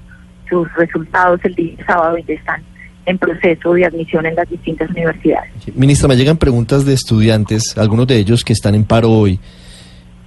sus 0.49 0.73
resultados 0.75 1.41
el 1.45 1.55
día 1.55 1.77
sábado 1.87 2.19
y 2.19 2.25
ya 2.25 2.35
están 2.35 2.63
en 3.11 3.19
proceso 3.19 3.75
de 3.75 3.85
admisión 3.85 4.27
en 4.27 4.35
las 4.35 4.49
distintas 4.49 4.91
universidades. 4.91 5.51
Ministra, 5.75 6.09
me 6.09 6.17
llegan 6.17 6.37
preguntas 6.37 6.85
de 6.85 6.95
estudiantes, 6.95 7.77
algunos 7.77 8.07
de 8.07 8.17
ellos 8.17 8.45
que 8.45 8.53
están 8.53 8.75
en 8.75 8.85
paro 8.85 9.11
hoy. 9.11 9.39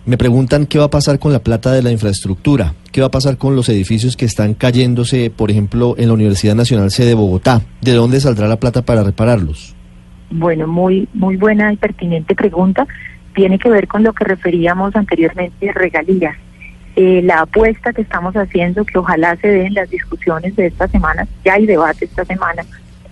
Me 0.05 0.17
preguntan 0.17 0.65
qué 0.65 0.79
va 0.79 0.85
a 0.85 0.89
pasar 0.89 1.17
con 1.17 1.31
la 1.31 1.39
plata 1.39 1.71
de 1.71 1.81
la 1.81 1.89
infraestructura, 1.89 2.73
qué 2.91 2.99
va 2.99 3.07
a 3.07 3.11
pasar 3.11 3.37
con 3.37 3.55
los 3.55 3.69
edificios 3.69 4.17
que 4.17 4.25
están 4.25 4.53
cayéndose, 4.53 5.29
por 5.29 5.49
ejemplo, 5.49 5.95
en 5.97 6.07
la 6.07 6.13
Universidad 6.13 6.55
Nacional 6.55 6.91
C 6.91 7.05
de 7.05 7.13
Bogotá. 7.13 7.61
¿De 7.81 7.93
dónde 7.93 8.19
saldrá 8.19 8.47
la 8.49 8.57
plata 8.57 8.81
para 8.81 9.03
repararlos? 9.03 9.73
Bueno, 10.29 10.67
muy 10.67 11.07
muy 11.13 11.37
buena 11.37 11.71
y 11.71 11.77
pertinente 11.77 12.35
pregunta. 12.35 12.85
Tiene 13.33 13.57
que 13.57 13.69
ver 13.69 13.87
con 13.87 14.03
lo 14.03 14.11
que 14.13 14.25
referíamos 14.25 14.93
anteriormente 14.95 15.71
regalías. 15.71 16.35
Eh, 16.95 17.21
la 17.23 17.41
apuesta 17.41 17.91
que 17.91 18.03
estamos 18.03 18.35
haciendo, 18.35 18.85
que 18.85 18.99
ojalá 18.99 19.35
se 19.37 19.47
den 19.47 19.73
las 19.73 19.89
discusiones 19.89 20.55
de 20.55 20.67
esta 20.67 20.87
semana, 20.87 21.27
ya 21.43 21.53
hay 21.53 21.65
debate 21.65 22.05
esta 22.05 22.23
semana, 22.23 22.63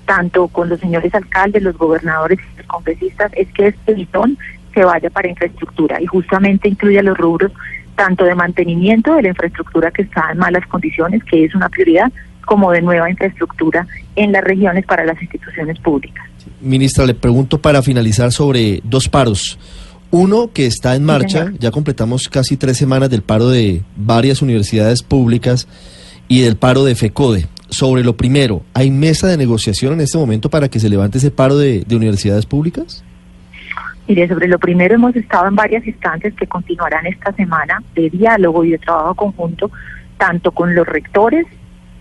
tanto 0.05 0.47
con 0.49 0.69
los 0.69 0.79
señores 0.79 1.13
alcaldes, 1.15 1.63
los 1.63 1.77
gobernadores 1.77 2.39
y 2.39 2.57
los 2.57 2.67
congresistas, 2.67 3.31
es 3.35 3.51
que 3.53 3.67
este 3.67 3.93
billón 3.95 4.37
se 4.73 4.85
vaya 4.85 5.09
para 5.09 5.29
infraestructura 5.29 6.01
y 6.01 6.05
justamente 6.05 6.69
incluye 6.69 7.01
los 7.01 7.17
rubros 7.17 7.51
tanto 7.95 8.23
de 8.23 8.35
mantenimiento 8.35 9.15
de 9.15 9.23
la 9.23 9.29
infraestructura 9.29 9.91
que 9.91 10.03
está 10.03 10.29
en 10.31 10.37
malas 10.37 10.65
condiciones, 10.67 11.23
que 11.23 11.45
es 11.45 11.53
una 11.55 11.69
prioridad, 11.69 12.11
como 12.45 12.71
de 12.71 12.81
nueva 12.81 13.09
infraestructura 13.09 13.87
en 14.15 14.31
las 14.31 14.43
regiones 14.43 14.85
para 14.85 15.05
las 15.05 15.21
instituciones 15.21 15.79
públicas. 15.79 16.25
Ministra, 16.59 17.05
le 17.05 17.13
pregunto 17.13 17.59
para 17.59 17.81
finalizar 17.81 18.31
sobre 18.31 18.81
dos 18.83 19.07
paros. 19.07 19.57
Uno 20.11 20.49
que 20.53 20.65
está 20.65 20.95
en 20.95 21.05
marcha, 21.05 21.53
ya 21.57 21.71
completamos 21.71 22.27
casi 22.27 22.57
tres 22.57 22.75
semanas 22.75 23.09
del 23.09 23.21
paro 23.21 23.47
de 23.47 23.81
varias 23.95 24.41
universidades 24.41 25.03
públicas 25.03 25.69
y 26.27 26.41
del 26.41 26.57
paro 26.57 26.83
de 26.83 26.95
FECODE. 26.95 27.47
Sobre 27.69 28.03
lo 28.03 28.17
primero, 28.17 28.61
¿hay 28.73 28.91
mesa 28.91 29.27
de 29.27 29.37
negociación 29.37 29.93
en 29.93 30.01
este 30.01 30.17
momento 30.17 30.49
para 30.49 30.67
que 30.67 30.81
se 30.81 30.89
levante 30.89 31.17
ese 31.17 31.31
paro 31.31 31.57
de, 31.57 31.85
de 31.87 31.95
universidades 31.95 32.45
públicas? 32.45 33.05
Mire, 34.05 34.27
sobre 34.27 34.49
lo 34.49 34.59
primero 34.59 34.95
hemos 34.95 35.15
estado 35.15 35.47
en 35.47 35.55
varias 35.55 35.87
instancias 35.87 36.33
que 36.33 36.45
continuarán 36.45 37.05
esta 37.05 37.31
semana 37.31 37.81
de 37.95 38.09
diálogo 38.09 38.65
y 38.65 38.71
de 38.71 38.79
trabajo 38.79 39.15
conjunto, 39.15 39.71
tanto 40.17 40.51
con 40.51 40.75
los 40.75 40.85
rectores 40.85 41.45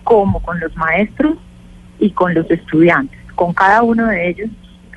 como 0.02 0.42
con 0.42 0.58
los 0.58 0.76
maestros 0.76 1.36
y 2.00 2.10
con 2.10 2.34
los 2.34 2.50
estudiantes, 2.50 3.20
con 3.36 3.52
cada 3.54 3.84
uno 3.84 4.08
de 4.08 4.30
ellos 4.30 4.50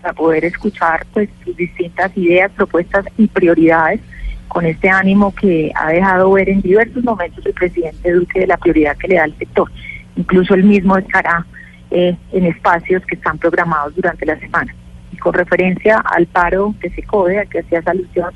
para 0.03 0.13
poder 0.13 0.43
escuchar 0.43 1.05
pues 1.13 1.29
sus 1.45 1.55
distintas 1.55 2.15
ideas, 2.17 2.51
propuestas 2.51 3.05
y 3.17 3.25
prioridades 3.27 4.01
con 4.49 4.65
este 4.65 4.89
ánimo 4.89 5.33
que 5.33 5.71
ha 5.75 5.87
dejado 5.87 6.29
ver 6.33 6.49
en 6.49 6.61
diversos 6.61 7.01
momentos 7.05 7.43
el 7.45 7.53
presidente 7.53 8.11
Duque 8.11 8.41
de 8.41 8.47
la 8.47 8.57
prioridad 8.57 8.97
que 8.97 9.07
le 9.07 9.15
da 9.15 9.23
al 9.23 9.37
sector. 9.37 9.71
Incluso 10.17 10.55
él 10.55 10.65
mismo 10.65 10.97
estará 10.97 11.45
eh, 11.89 12.15
en 12.33 12.45
espacios 12.45 13.01
que 13.05 13.15
están 13.15 13.37
programados 13.37 13.95
durante 13.95 14.25
la 14.25 14.37
semana. 14.39 14.75
Y 15.13 15.17
con 15.17 15.33
referencia 15.33 15.99
al 15.99 16.27
paro 16.27 16.75
que 16.81 16.89
se 16.89 17.01
code, 17.03 17.39
al 17.39 17.47
que 17.47 17.59
hacías 17.59 17.87
alusión, 17.87 18.31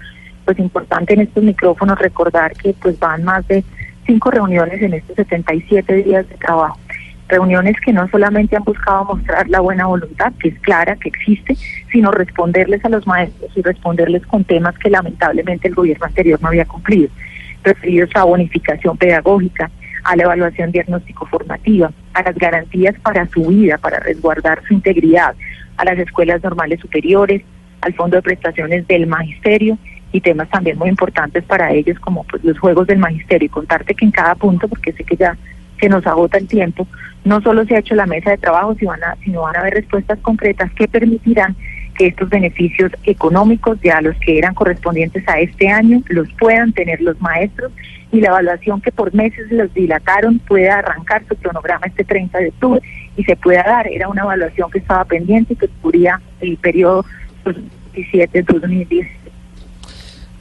pues 0.46 0.58
importante 0.60 1.16
en 1.16 1.22
estos 1.22 1.44
micrófonos 1.44 2.00
recordar 2.00 2.54
que 2.54 2.74
pues 2.82 2.98
van 2.98 3.26
más 3.26 3.46
de 3.50 3.66
cinco 4.06 4.32
reuniones 4.32 4.82
en 4.82 4.94
estos 4.94 5.18
77 5.18 5.94
días 5.96 6.28
de 6.30 6.36
trabajo. 6.36 6.80
Reuniones 7.28 7.76
que 7.82 7.92
no 7.92 8.08
solamente 8.08 8.56
han 8.56 8.64
buscado 8.64 9.04
mostrar 9.04 9.50
la 9.50 9.60
buena 9.60 9.86
voluntad, 9.86 10.32
que 10.40 10.50
es 10.50 10.60
clara, 10.60 10.96
que 10.96 11.10
existe, 11.10 11.56
sino 11.92 12.12
responderles 12.12 12.84
a 12.86 12.90
los 12.90 13.06
maestros 13.06 13.52
y 13.56 13.62
responderles 13.62 14.26
con 14.26 14.46
temas 14.46 14.78
que 14.80 14.90
lamentablemente 14.90 15.68
el 15.68 15.76
gobierno 15.76 16.06
anterior 16.06 16.42
no 16.42 16.48
había 16.48 16.66
cumplido, 16.66 17.10
referidos 17.64 18.10
a 18.16 18.24
bonificación 18.24 18.98
pedagógica, 18.98 19.70
a 20.06 20.16
la 20.16 20.24
evaluación 20.24 20.72
diagnóstico 20.72 21.26
formativa, 21.26 21.92
a 22.14 22.24
las 22.24 22.36
garantías 22.36 22.96
para 23.02 23.28
su 23.28 23.46
vida, 23.46 23.78
para 23.78 24.00
resguardar 24.00 24.62
su 24.66 24.74
integridad, 24.74 25.36
a 25.76 25.84
las 25.84 26.00
escuelas 26.00 26.42
normales 26.42 26.80
superiores, 26.80 27.42
al 27.82 27.94
fondo 27.94 28.16
de 28.16 28.22
prestaciones 28.22 28.88
del 28.88 29.06
magisterio 29.06 29.78
y 30.12 30.22
temas 30.22 30.50
también 30.50 30.78
muy 30.78 30.90
importantes 30.90 31.44
para 31.44 31.72
ellos 31.72 32.00
como 32.00 32.24
pues, 32.24 32.44
los 32.44 32.58
juegos 32.58 32.88
del 32.88 33.00
magisterio. 33.00 33.48
Y 33.48 33.50
contarte 33.50 33.94
que 33.94 34.06
en 34.06 34.12
cada 34.12 34.36
punto, 34.36 34.68
porque 34.68 34.94
sé 34.94 35.04
que 35.04 35.16
ya 35.16 35.38
se 35.80 35.90
nos 35.90 36.06
agota 36.08 36.38
el 36.38 36.48
tiempo, 36.48 36.88
no 37.26 37.42
solo 37.42 37.66
se 37.66 37.76
ha 37.76 37.80
hecho 37.80 37.96
la 37.96 38.06
mesa 38.06 38.32
de 38.32 38.38
trabajo, 38.38 38.76
sino 38.76 38.92
van 38.92 39.04
a, 39.04 39.16
sino 39.24 39.42
van 39.42 39.56
a 39.56 39.60
haber 39.60 39.74
respuestas 39.76 40.20
concretas 40.20 40.72
que 40.74 40.88
permitirán 40.88 41.56
que 41.96 42.08
estos 42.08 42.30
beneficios 42.30 42.92
económicos, 43.04 43.80
ya 43.84 44.00
los 44.02 44.16
que 44.18 44.38
eran 44.38 44.54
correspondientes 44.54 45.28
a 45.28 45.40
este 45.40 45.68
año, 45.70 46.02
los 46.10 46.32
puedan 46.34 46.72
tener 46.72 47.02
los 47.02 47.20
maestros 47.22 47.72
y 48.12 48.22
la 48.22 48.30
evaluación 48.30 48.80
que 48.82 48.92
por 48.92 49.14
meses 49.16 49.52
los 49.52 49.74
dilataron 49.74 50.38
pueda 50.40 50.76
arrancar 50.80 51.24
su 51.28 51.36
cronograma 51.36 51.88
este 51.88 52.04
30 52.04 52.38
de 52.38 52.50
octubre 52.50 52.82
y 53.18 53.24
se 53.24 53.36
pueda 53.36 53.64
dar. 53.64 53.88
Era 53.88 54.08
una 54.10 54.22
evaluación 54.22 54.70
que 54.70 54.78
estaba 54.78 55.04
pendiente 55.06 55.54
y 55.54 55.56
que 55.56 55.68
cubría 55.82 56.22
el 56.40 56.56
periodo 56.58 57.04
2017-2010. 57.96 59.08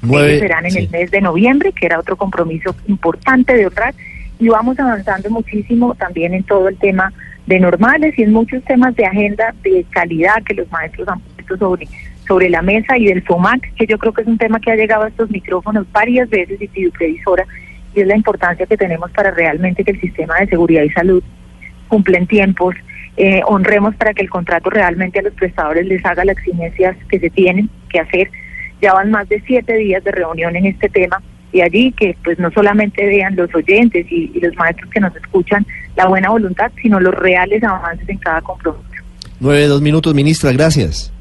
Nueve- 0.02 0.38
serán 0.38 0.66
en 0.66 0.70
sí. 0.72 0.78
el 0.80 0.90
mes 0.90 1.10
de 1.10 1.20
noviembre, 1.20 1.72
que 1.72 1.86
era 1.86 1.98
otro 1.98 2.16
compromiso 2.16 2.76
importante 2.86 3.54
de 3.54 3.66
honrar, 3.66 3.94
y 4.38 4.48
vamos 4.48 4.78
avanzando 4.78 5.30
muchísimo 5.30 5.94
también 5.94 6.34
en 6.34 6.42
todo 6.44 6.68
el 6.68 6.76
tema 6.76 7.12
de 7.46 7.60
normales 7.60 8.18
y 8.18 8.22
en 8.22 8.32
muchos 8.32 8.62
temas 8.64 8.94
de 8.96 9.06
agenda 9.06 9.54
de 9.62 9.84
calidad 9.90 10.42
que 10.44 10.54
los 10.54 10.70
maestros 10.70 11.08
han 11.08 11.20
puesto 11.20 11.56
sobre, 11.56 11.88
sobre 12.26 12.50
la 12.50 12.60
mesa 12.60 12.98
y 12.98 13.06
del 13.06 13.22
FOMAC, 13.22 13.74
que 13.74 13.86
yo 13.86 13.98
creo 13.98 14.12
que 14.12 14.22
es 14.22 14.28
un 14.28 14.38
tema 14.38 14.60
que 14.60 14.72
ha 14.72 14.76
llegado 14.76 15.04
a 15.04 15.08
estos 15.08 15.30
micrófonos 15.30 15.86
varias 15.92 16.28
veces 16.28 16.60
y 16.60 16.68
pido 16.68 16.90
previsora, 16.92 17.46
y 17.94 18.00
es 18.00 18.06
la 18.06 18.16
importancia 18.16 18.66
que 18.66 18.76
tenemos 18.76 19.10
para 19.12 19.30
realmente 19.30 19.84
que 19.84 19.92
el 19.92 20.00
sistema 20.00 20.34
de 20.40 20.48
seguridad 20.48 20.82
y 20.82 20.90
salud 20.90 21.22
cumplen 21.88 22.26
tiempos, 22.26 22.74
eh, 23.16 23.40
honremos 23.46 23.94
para 23.94 24.12
que 24.12 24.22
el 24.22 24.28
contrato 24.28 24.68
realmente 24.68 25.20
a 25.20 25.22
los 25.22 25.32
prestadores 25.34 25.86
les 25.86 26.04
haga 26.04 26.24
las 26.24 26.36
exigencias 26.36 26.96
que 27.08 27.18
se 27.18 27.30
tienen 27.30 27.70
que 27.88 28.00
hacer. 28.00 28.30
Ya 28.82 28.92
van 28.92 29.10
más 29.10 29.26
de 29.28 29.40
siete 29.46 29.74
días 29.74 30.04
de 30.04 30.10
reunión 30.10 30.54
en 30.56 30.66
este 30.66 30.90
tema 30.90 31.22
y 31.56 31.62
allí 31.62 31.90
que 31.92 32.14
pues 32.22 32.38
no 32.38 32.50
solamente 32.50 33.06
vean 33.06 33.34
los 33.34 33.52
oyentes 33.54 34.06
y, 34.10 34.30
y 34.34 34.40
los 34.40 34.54
maestros 34.56 34.90
que 34.90 35.00
nos 35.00 35.16
escuchan 35.16 35.66
la 35.96 36.06
buena 36.06 36.28
voluntad, 36.28 36.70
sino 36.82 37.00
los 37.00 37.14
reales 37.14 37.62
avances 37.64 38.06
en 38.10 38.18
cada 38.18 38.42
compromiso. 38.42 38.84
Nueve, 39.40 39.66
dos 39.66 39.80
minutos, 39.80 40.14
ministra, 40.14 40.52
gracias. 40.52 41.12